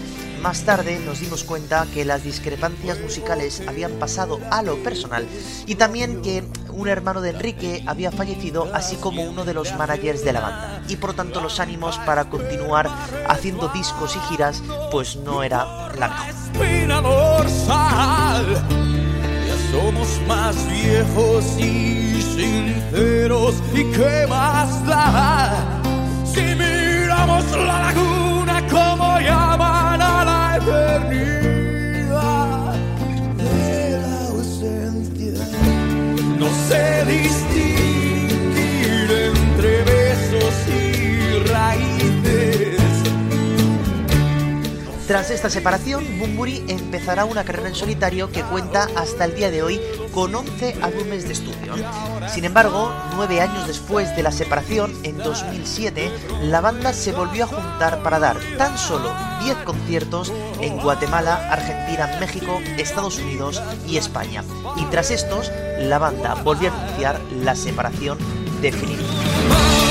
Más 0.41 0.63
tarde 0.63 0.97
nos 1.05 1.19
dimos 1.19 1.43
cuenta 1.43 1.85
que 1.93 2.05
las 2.05 2.23
discrepancias 2.23 3.01
musicales 3.01 3.61
habían 3.67 3.91
pasado 3.99 4.39
a 4.49 4.61
lo 4.61 4.81
personal 4.81 5.27
y 5.67 5.75
también 5.75 6.21
que 6.21 6.45
un 6.69 6.87
hermano 6.87 7.19
de 7.19 7.31
Enrique 7.31 7.83
había 7.85 8.13
fallecido 8.13 8.69
así 8.73 8.95
como 8.95 9.23
uno 9.23 9.43
de 9.43 9.53
los 9.53 9.75
managers 9.75 10.23
de 10.23 10.33
la 10.33 10.39
banda 10.39 10.83
y 10.87 10.95
por 10.95 11.13
tanto 11.13 11.41
los 11.41 11.59
ánimos 11.59 11.97
para 11.99 12.29
continuar 12.29 12.89
haciendo 13.27 13.67
discos 13.69 14.15
y 14.15 14.19
giras 14.29 14.63
pues 14.89 15.17
no 15.17 15.43
era 15.43 15.65
la 15.97 16.33
somos 19.73 20.09
más 20.27 20.55
viejos 20.69 21.43
y 21.57 22.21
sinceros. 22.21 23.55
¿Y 23.73 23.83
qué 23.91 24.27
más 24.29 24.85
da? 24.85 25.81
Si 26.23 26.41
miramos 26.41 27.43
la 27.51 27.79
laguna 27.87 28.55
como 28.69 29.19
llaman 29.19 30.01
a 30.01 30.25
la 30.29 30.57
eternidad 30.57 31.83
de 33.41 33.99
la 34.03 34.15
ausencia. 34.27 35.37
No 36.37 36.47
sé 36.67 36.85
distinguir 37.17 39.07
entre 39.29 40.02
Tras 45.13 45.29
esta 45.29 45.51
separación, 45.51 46.03
Bumburi 46.17 46.65
empezará 46.67 47.25
una 47.25 47.43
carrera 47.43 47.69
en 47.69 47.75
solitario 47.75 48.31
que 48.31 48.41
cuenta 48.41 48.87
hasta 48.95 49.25
el 49.25 49.35
día 49.35 49.51
de 49.51 49.61
hoy 49.61 49.79
con 50.11 50.33
11 50.33 50.77
álbumes 50.81 51.27
de 51.27 51.33
estudio. 51.33 51.75
Sin 52.33 52.45
embargo, 52.45 52.91
nueve 53.13 53.39
años 53.39 53.67
después 53.67 54.15
de 54.15 54.23
la 54.23 54.31
separación, 54.31 54.91
en 55.03 55.19
2007, 55.19 56.11
la 56.41 56.61
banda 56.61 56.93
se 56.93 57.11
volvió 57.11 57.43
a 57.43 57.47
juntar 57.47 58.01
para 58.01 58.17
dar 58.17 58.37
tan 58.57 58.75
solo 58.75 59.13
10 59.43 59.57
conciertos 59.57 60.33
en 60.59 60.79
Guatemala, 60.79 61.47
Argentina, 61.51 62.17
México, 62.19 62.59
Estados 62.79 63.19
Unidos 63.19 63.61
y 63.87 63.97
España. 63.97 64.43
Y 64.77 64.85
tras 64.85 65.11
estos, 65.11 65.51
la 65.77 65.99
banda 65.99 66.33
volvió 66.43 66.71
a 66.71 66.75
anunciar 66.75 67.21
la 67.43 67.55
separación 67.55 68.17
definitiva. 68.63 69.82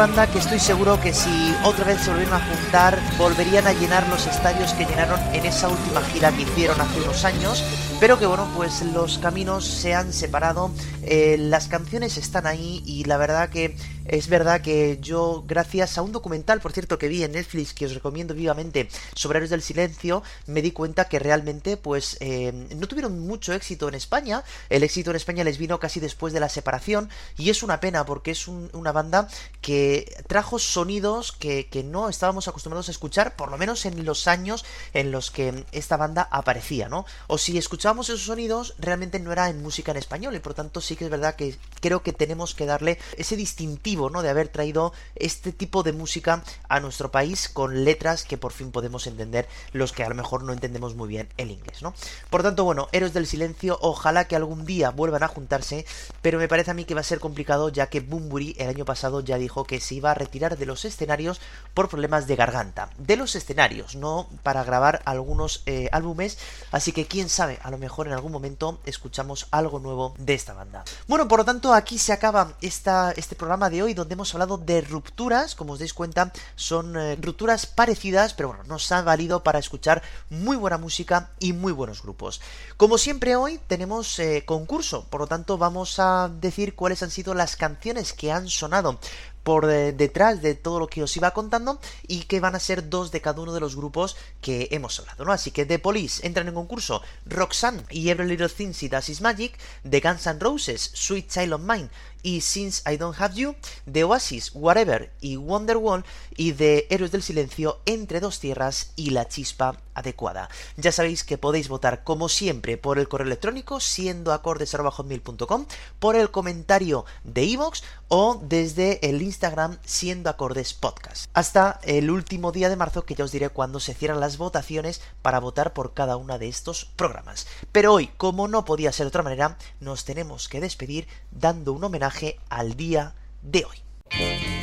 Banda 0.00 0.26
que 0.26 0.38
estoy 0.38 0.58
seguro 0.58 0.98
que 0.98 1.12
si 1.12 1.54
otra 1.62 1.84
vez 1.84 2.00
se 2.00 2.08
volvieran 2.08 2.40
a 2.40 2.46
juntar, 2.46 2.98
volverían 3.18 3.66
a 3.66 3.74
llenar 3.74 4.08
los 4.08 4.26
estadios 4.26 4.72
que 4.72 4.86
llenaron 4.86 5.20
en 5.34 5.44
esa 5.44 5.68
última 5.68 6.00
gira 6.00 6.32
que 6.32 6.40
hicieron 6.40 6.80
hace 6.80 7.02
unos 7.02 7.22
años, 7.26 7.62
pero 8.00 8.18
que 8.18 8.24
bueno, 8.24 8.48
pues 8.56 8.80
los 8.94 9.18
caminos 9.18 9.66
se 9.66 9.94
han 9.94 10.14
separado, 10.14 10.70
eh, 11.02 11.36
las 11.38 11.68
canciones 11.68 12.16
están 12.16 12.46
ahí 12.46 12.82
y 12.86 13.04
la 13.04 13.18
verdad 13.18 13.50
que 13.50 13.76
es 14.10 14.26
verdad 14.26 14.60
que 14.60 14.98
yo, 15.00 15.44
gracias 15.46 15.96
a 15.96 16.02
un 16.02 16.10
documental, 16.10 16.60
por 16.60 16.72
cierto, 16.72 16.98
que 16.98 17.06
vi 17.06 17.22
en 17.22 17.30
Netflix, 17.30 17.72
que 17.72 17.86
os 17.86 17.94
recomiendo 17.94 18.34
vivamente, 18.34 18.88
sobre 19.14 19.36
Héroes 19.36 19.50
del 19.50 19.62
Silencio, 19.62 20.24
me 20.46 20.62
di 20.62 20.72
cuenta 20.72 21.04
que 21.04 21.20
realmente, 21.20 21.76
pues, 21.76 22.16
eh, 22.18 22.50
no 22.74 22.88
tuvieron 22.88 23.20
mucho 23.20 23.52
éxito 23.52 23.86
en 23.88 23.94
España. 23.94 24.42
El 24.68 24.82
éxito 24.82 25.10
en 25.10 25.16
España 25.16 25.44
les 25.44 25.58
vino 25.58 25.78
casi 25.78 26.00
después 26.00 26.32
de 26.32 26.40
la 26.40 26.48
separación, 26.48 27.08
y 27.38 27.50
es 27.50 27.62
una 27.62 27.78
pena 27.78 28.04
porque 28.04 28.32
es 28.32 28.48
una 28.48 28.90
banda 28.90 29.28
que 29.60 30.12
trajo 30.26 30.58
sonidos 30.58 31.30
que, 31.30 31.68
que 31.68 31.84
no 31.84 32.08
estábamos 32.08 32.48
acostumbrados 32.48 32.88
a 32.88 32.90
escuchar, 32.90 33.36
por 33.36 33.52
lo 33.52 33.58
menos 33.58 33.86
en 33.86 34.04
los 34.04 34.26
años 34.26 34.64
en 34.92 35.12
los 35.12 35.30
que 35.30 35.64
esta 35.70 35.96
banda 35.96 36.26
aparecía, 36.32 36.88
¿no? 36.88 37.06
O 37.28 37.38
si 37.38 37.56
escuchábamos 37.56 38.08
esos 38.08 38.24
sonidos, 38.24 38.74
realmente 38.80 39.20
no 39.20 39.30
era 39.30 39.48
en 39.50 39.62
música 39.62 39.92
en 39.92 39.98
español, 39.98 40.34
y 40.34 40.40
por 40.40 40.54
tanto 40.54 40.80
sí 40.80 40.96
que 40.96 41.04
es 41.04 41.10
verdad 41.10 41.36
que 41.36 41.56
creo 41.80 42.02
que 42.02 42.12
tenemos 42.12 42.56
que 42.56 42.66
darle 42.66 42.98
ese 43.16 43.36
distintivo 43.36 43.99
¿no? 44.08 44.22
De 44.22 44.30
haber 44.30 44.48
traído 44.48 44.92
este 45.16 45.52
tipo 45.52 45.82
de 45.82 45.92
música 45.92 46.42
a 46.68 46.80
nuestro 46.80 47.10
país 47.10 47.48
con 47.48 47.84
letras 47.84 48.24
que 48.24 48.38
por 48.38 48.52
fin 48.52 48.70
podemos 48.72 49.06
entender 49.06 49.48
los 49.72 49.92
que 49.92 50.04
a 50.04 50.08
lo 50.08 50.14
mejor 50.14 50.42
no 50.42 50.52
entendemos 50.52 50.94
muy 50.94 51.08
bien 51.08 51.28
el 51.36 51.50
inglés, 51.50 51.82
¿no? 51.82 51.92
Por 52.30 52.42
tanto, 52.42 52.64
bueno, 52.64 52.88
Héroes 52.92 53.12
del 53.12 53.26
Silencio, 53.26 53.78
ojalá 53.82 54.26
que 54.26 54.36
algún 54.36 54.64
día 54.64 54.90
vuelvan 54.90 55.22
a 55.22 55.28
juntarse, 55.28 55.84
pero 56.22 56.38
me 56.38 56.48
parece 56.48 56.70
a 56.70 56.74
mí 56.74 56.84
que 56.84 56.94
va 56.94 57.00
a 57.00 57.04
ser 57.04 57.20
complicado 57.20 57.68
ya 57.68 57.88
que 57.88 58.00
Bumburi 58.00 58.54
el 58.58 58.68
año 58.68 58.84
pasado 58.84 59.20
ya 59.20 59.36
dijo 59.36 59.64
que 59.64 59.80
se 59.80 59.96
iba 59.96 60.12
a 60.12 60.14
retirar 60.14 60.56
de 60.56 60.66
los 60.66 60.84
escenarios 60.84 61.40
por 61.74 61.88
problemas 61.88 62.26
de 62.26 62.36
garganta. 62.36 62.90
De 62.98 63.16
los 63.16 63.34
escenarios, 63.34 63.96
no 63.96 64.28
para 64.42 64.64
grabar 64.64 65.02
algunos 65.04 65.62
eh, 65.66 65.88
álbumes, 65.92 66.38
así 66.70 66.92
que 66.92 67.06
quién 67.06 67.28
sabe, 67.28 67.58
a 67.62 67.70
lo 67.70 67.78
mejor 67.78 68.06
en 68.06 68.12
algún 68.12 68.32
momento 68.32 68.80
escuchamos 68.84 69.48
algo 69.50 69.78
nuevo 69.78 70.14
de 70.18 70.34
esta 70.34 70.54
banda. 70.54 70.84
Bueno, 71.08 71.28
por 71.28 71.40
lo 71.40 71.44
tanto, 71.44 71.74
aquí 71.74 71.98
se 71.98 72.12
acaba 72.12 72.52
esta, 72.60 73.12
este 73.16 73.34
programa 73.34 73.70
de 73.70 73.82
hoy 73.82 73.89
donde 73.94 74.14
hemos 74.14 74.34
hablado 74.34 74.58
de 74.58 74.80
rupturas, 74.80 75.54
como 75.54 75.74
os 75.74 75.78
dais 75.78 75.94
cuenta, 75.94 76.32
son 76.56 76.96
eh, 76.96 77.16
rupturas 77.20 77.66
parecidas, 77.66 78.34
pero 78.34 78.48
bueno, 78.48 78.64
nos 78.64 78.90
ha 78.92 79.02
valido 79.02 79.42
para 79.42 79.58
escuchar 79.58 80.02
muy 80.28 80.56
buena 80.56 80.78
música 80.78 81.30
y 81.38 81.52
muy 81.52 81.72
buenos 81.72 82.02
grupos. 82.02 82.40
Como 82.76 82.98
siempre 82.98 83.36
hoy 83.36 83.60
tenemos 83.66 84.18
eh, 84.18 84.44
concurso, 84.46 85.06
por 85.10 85.20
lo 85.20 85.26
tanto 85.26 85.58
vamos 85.58 85.98
a 85.98 86.30
decir 86.40 86.74
cuáles 86.74 87.02
han 87.02 87.10
sido 87.10 87.34
las 87.34 87.56
canciones 87.56 88.12
que 88.12 88.32
han 88.32 88.48
sonado 88.48 88.98
por 89.42 89.70
eh, 89.70 89.92
detrás 89.92 90.42
de 90.42 90.54
todo 90.54 90.78
lo 90.78 90.88
que 90.88 91.02
os 91.02 91.16
iba 91.16 91.32
contando 91.32 91.80
y 92.06 92.24
que 92.24 92.40
van 92.40 92.54
a 92.54 92.60
ser 92.60 92.88
dos 92.88 93.10
de 93.10 93.20
cada 93.20 93.40
uno 93.40 93.52
de 93.52 93.60
los 93.60 93.76
grupos 93.76 94.16
que 94.40 94.68
hemos 94.70 94.98
hablado, 94.98 95.24
¿no? 95.24 95.32
Así 95.32 95.50
que 95.50 95.66
The 95.66 95.78
Police 95.78 96.26
entran 96.26 96.48
en 96.48 96.54
concurso 96.54 97.02
Roxanne 97.26 97.82
y 97.90 98.10
Every 98.10 98.28
Little 98.28 98.48
Thing 98.48 98.72
She 98.72 98.88
Does 98.88 99.08
Is 99.08 99.20
Magic, 99.20 99.58
The 99.88 100.00
Guns 100.00 100.26
N' 100.26 100.40
Roses, 100.40 100.90
Sweet 100.94 101.28
Child 101.28 101.54
of 101.54 101.60
Mine 101.62 101.90
y 102.22 102.40
Since 102.40 102.90
I 102.90 102.96
Don't 102.96 103.20
Have 103.20 103.34
You, 103.34 103.54
The 103.90 104.04
Oasis, 104.04 104.50
Whatever 104.54 105.12
y 105.20 105.36
Wonderwall 105.36 106.04
y 106.36 106.52
de 106.52 106.86
Héroes 106.90 107.12
del 107.12 107.22
Silencio, 107.22 107.80
Entre 107.86 108.20
Dos 108.20 108.40
Tierras 108.40 108.92
y 108.96 109.10
La 109.10 109.28
Chispa 109.28 109.76
Adecuada. 109.94 110.48
Ya 110.76 110.92
sabéis 110.92 111.24
que 111.24 111.38
podéis 111.38 111.68
votar 111.68 112.04
como 112.04 112.28
siempre 112.28 112.76
por 112.76 112.98
el 112.98 113.08
correo 113.08 113.26
electrónico 113.26 113.80
siendo 113.80 114.32
acordes.com, 114.32 115.66
por 115.98 116.16
el 116.16 116.30
comentario 116.30 117.04
de 117.24 117.44
iVoox 117.44 117.82
o 118.08 118.40
desde 118.42 119.08
el 119.08 119.22
Instagram 119.22 119.78
siendo 119.84 120.30
acordes 120.30 120.74
podcast. 120.74 121.30
Hasta 121.34 121.80
el 121.84 122.10
último 122.10 122.52
día 122.52 122.68
de 122.68 122.76
marzo 122.76 123.04
que 123.04 123.14
ya 123.14 123.24
os 123.24 123.32
diré 123.32 123.50
cuándo 123.50 123.80
se 123.80 123.94
cierran 123.94 124.20
las 124.20 124.38
votaciones 124.38 125.00
para 125.22 125.40
votar 125.40 125.72
por 125.72 125.94
cada 125.94 126.16
una 126.16 126.38
de 126.38 126.48
estos 126.48 126.86
programas. 126.96 127.46
Pero 127.72 127.94
hoy, 127.94 128.08
como 128.16 128.48
no 128.48 128.64
podía 128.64 128.92
ser 128.92 129.04
de 129.04 129.08
otra 129.08 129.22
manera, 129.22 129.58
nos 129.80 130.04
tenemos 130.04 130.48
que 130.48 130.60
despedir 130.60 131.06
dando 131.30 131.72
un 131.72 131.84
homenaje 131.84 132.09
al 132.48 132.74
día 132.74 133.14
de 133.42 133.64
hoy. 133.64 134.59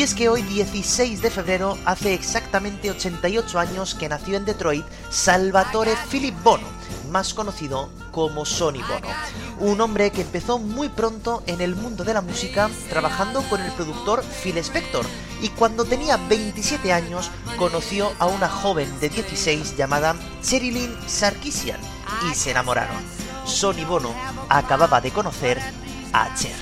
Y 0.00 0.02
es 0.02 0.14
que 0.14 0.30
hoy 0.30 0.40
16 0.40 1.20
de 1.20 1.28
febrero 1.28 1.76
hace 1.84 2.14
exactamente 2.14 2.90
88 2.90 3.58
años 3.58 3.94
que 3.94 4.08
nació 4.08 4.38
en 4.38 4.46
Detroit 4.46 4.86
Salvatore 5.10 5.92
Philip 6.10 6.34
Bono, 6.42 6.66
más 7.10 7.34
conocido 7.34 7.90
como 8.10 8.46
Sonny 8.46 8.80
Bono. 8.80 9.08
Un 9.58 9.78
hombre 9.82 10.10
que 10.10 10.22
empezó 10.22 10.58
muy 10.58 10.88
pronto 10.88 11.42
en 11.46 11.60
el 11.60 11.76
mundo 11.76 12.02
de 12.02 12.14
la 12.14 12.22
música 12.22 12.70
trabajando 12.88 13.42
con 13.42 13.60
el 13.60 13.70
productor 13.72 14.24
Phil 14.42 14.56
Spector 14.56 15.04
y 15.42 15.50
cuando 15.50 15.84
tenía 15.84 16.16
27 16.16 16.94
años 16.94 17.30
conoció 17.58 18.10
a 18.18 18.24
una 18.24 18.48
joven 18.48 18.88
de 19.00 19.10
16 19.10 19.76
llamada 19.76 20.16
Cherilyn 20.42 20.96
Sarkisian 21.06 21.78
y 22.26 22.34
se 22.34 22.52
enamoraron. 22.52 22.96
Sonny 23.44 23.84
Bono 23.84 24.14
acababa 24.48 25.02
de 25.02 25.10
conocer 25.10 25.60
a 26.14 26.34
Cher. 26.34 26.56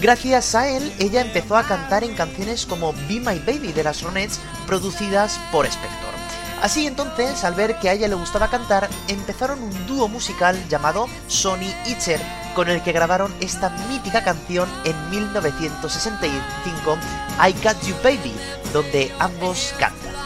Gracias 0.00 0.54
a 0.54 0.68
él, 0.68 0.92
ella 0.98 1.22
empezó 1.22 1.56
a 1.56 1.64
cantar 1.64 2.04
en 2.04 2.14
canciones 2.14 2.64
como 2.64 2.92
Be 3.08 3.20
My 3.20 3.38
Baby 3.40 3.72
de 3.72 3.82
las 3.82 4.02
Ronettes, 4.02 4.38
producidas 4.66 5.40
por 5.50 5.66
Spector. 5.66 6.25
Así 6.62 6.86
entonces, 6.86 7.44
al 7.44 7.54
ver 7.54 7.78
que 7.78 7.88
a 7.88 7.92
ella 7.92 8.08
le 8.08 8.14
gustaba 8.14 8.48
cantar, 8.48 8.88
empezaron 9.08 9.62
un 9.62 9.86
dúo 9.86 10.08
musical 10.08 10.56
llamado 10.68 11.06
Sony 11.28 11.70
Itcher, 11.86 12.20
con 12.54 12.68
el 12.68 12.82
que 12.82 12.92
grabaron 12.92 13.34
esta 13.40 13.70
mítica 13.88 14.24
canción 14.24 14.68
en 14.84 15.10
1965, 15.10 16.98
I 17.46 17.52
Got 17.62 17.80
You 17.82 17.94
Baby, 18.02 18.34
donde 18.72 19.12
ambos 19.18 19.74
cantan. 19.78 20.16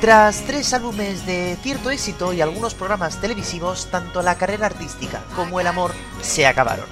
Tras 0.00 0.46
tres 0.46 0.72
álbumes 0.72 1.26
de 1.26 1.58
cierto 1.62 1.90
éxito 1.90 2.32
y 2.32 2.40
algunos 2.40 2.72
programas 2.72 3.20
televisivos, 3.20 3.88
tanto 3.90 4.22
la 4.22 4.36
carrera 4.36 4.64
artística 4.64 5.22
como 5.36 5.60
el 5.60 5.66
amor 5.66 5.92
se 6.22 6.46
acabaron. 6.46 6.86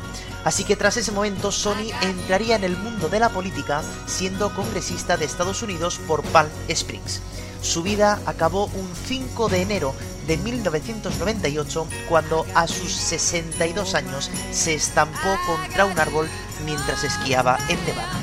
Así 0.45 0.63
que 0.65 0.77
tras 0.77 0.99
ese 0.99 1.11
momento 1.11 1.51
Sony 1.51 1.91
entraría 2.03 2.57
en 2.57 2.65
el 2.65 2.77
mundo 2.77 3.09
de 3.09 3.19
la 3.19 3.31
política 3.31 3.83
siendo 4.07 4.55
congresista 4.55 5.17
de 5.17 5.25
Estados 5.25 5.63
Unidos 5.63 5.99
por 6.07 6.23
Palm 6.23 6.51
Springs. 6.69 7.23
Su 7.63 7.83
vida 7.83 8.21
acabó 8.27 8.67
un 8.67 8.91
5 9.07 9.49
de 9.49 9.63
enero 9.63 9.95
de 10.27 10.37
1998 10.37 11.87
cuando 12.11 12.45
a 12.55 12.69
sus 12.69 12.93
62 12.93 13.95
años 13.95 14.31
se 14.53 14.75
estampó 14.75 15.35
contra 15.47 15.87
un 15.87 15.99
árbol 15.99 16.29
mientras 16.67 17.05
esquiaba 17.05 17.57
en 17.71 17.83
Nevada. 17.87 18.21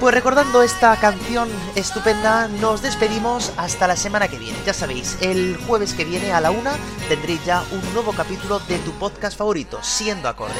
Pues 0.00 0.14
recordando 0.14 0.62
esta 0.62 0.94
canción 0.96 1.48
estupenda, 1.74 2.46
nos 2.46 2.82
despedimos 2.82 3.52
hasta 3.56 3.88
la 3.88 3.96
semana 3.96 4.28
que 4.28 4.38
viene. 4.38 4.56
Ya 4.64 4.72
sabéis, 4.72 5.18
el 5.20 5.56
jueves 5.66 5.92
que 5.92 6.04
viene 6.04 6.32
a 6.32 6.40
la 6.40 6.52
una 6.52 6.70
tendréis 7.08 7.44
ya 7.44 7.64
un 7.72 7.94
nuevo 7.94 8.12
capítulo 8.12 8.60
de 8.60 8.78
tu 8.78 8.92
podcast 8.92 9.36
favorito, 9.36 9.80
Siendo 9.82 10.28
Acordes. 10.28 10.54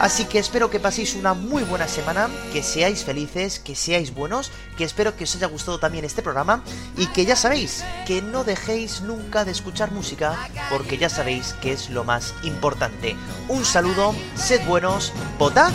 Así 0.00 0.24
que 0.24 0.40
espero 0.40 0.68
que 0.68 0.80
paséis 0.80 1.14
una 1.14 1.32
muy 1.32 1.62
buena 1.62 1.86
semana, 1.86 2.28
que 2.52 2.64
seáis 2.64 3.04
felices, 3.04 3.60
que 3.60 3.76
seáis 3.76 4.12
buenos, 4.12 4.50
que 4.76 4.82
espero 4.82 5.14
que 5.14 5.24
os 5.24 5.36
haya 5.36 5.46
gustado 5.46 5.78
también 5.78 6.04
este 6.04 6.22
programa 6.22 6.64
y 6.96 7.06
que 7.06 7.24
ya 7.24 7.36
sabéis, 7.36 7.84
que 8.04 8.20
no 8.20 8.42
dejéis 8.42 9.02
nunca 9.02 9.44
de 9.44 9.52
escuchar 9.52 9.92
música, 9.92 10.36
porque 10.70 10.98
ya 10.98 11.08
sabéis 11.08 11.54
que 11.62 11.72
es 11.72 11.88
lo 11.88 12.02
más 12.02 12.34
importante. 12.42 13.14
Un 13.46 13.64
saludo, 13.64 14.12
sed 14.34 14.66
buenos, 14.66 15.12
votad 15.38 15.70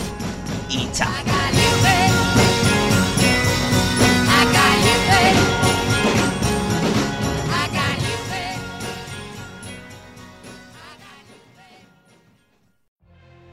y 0.68 0.90
chao. 0.92 1.08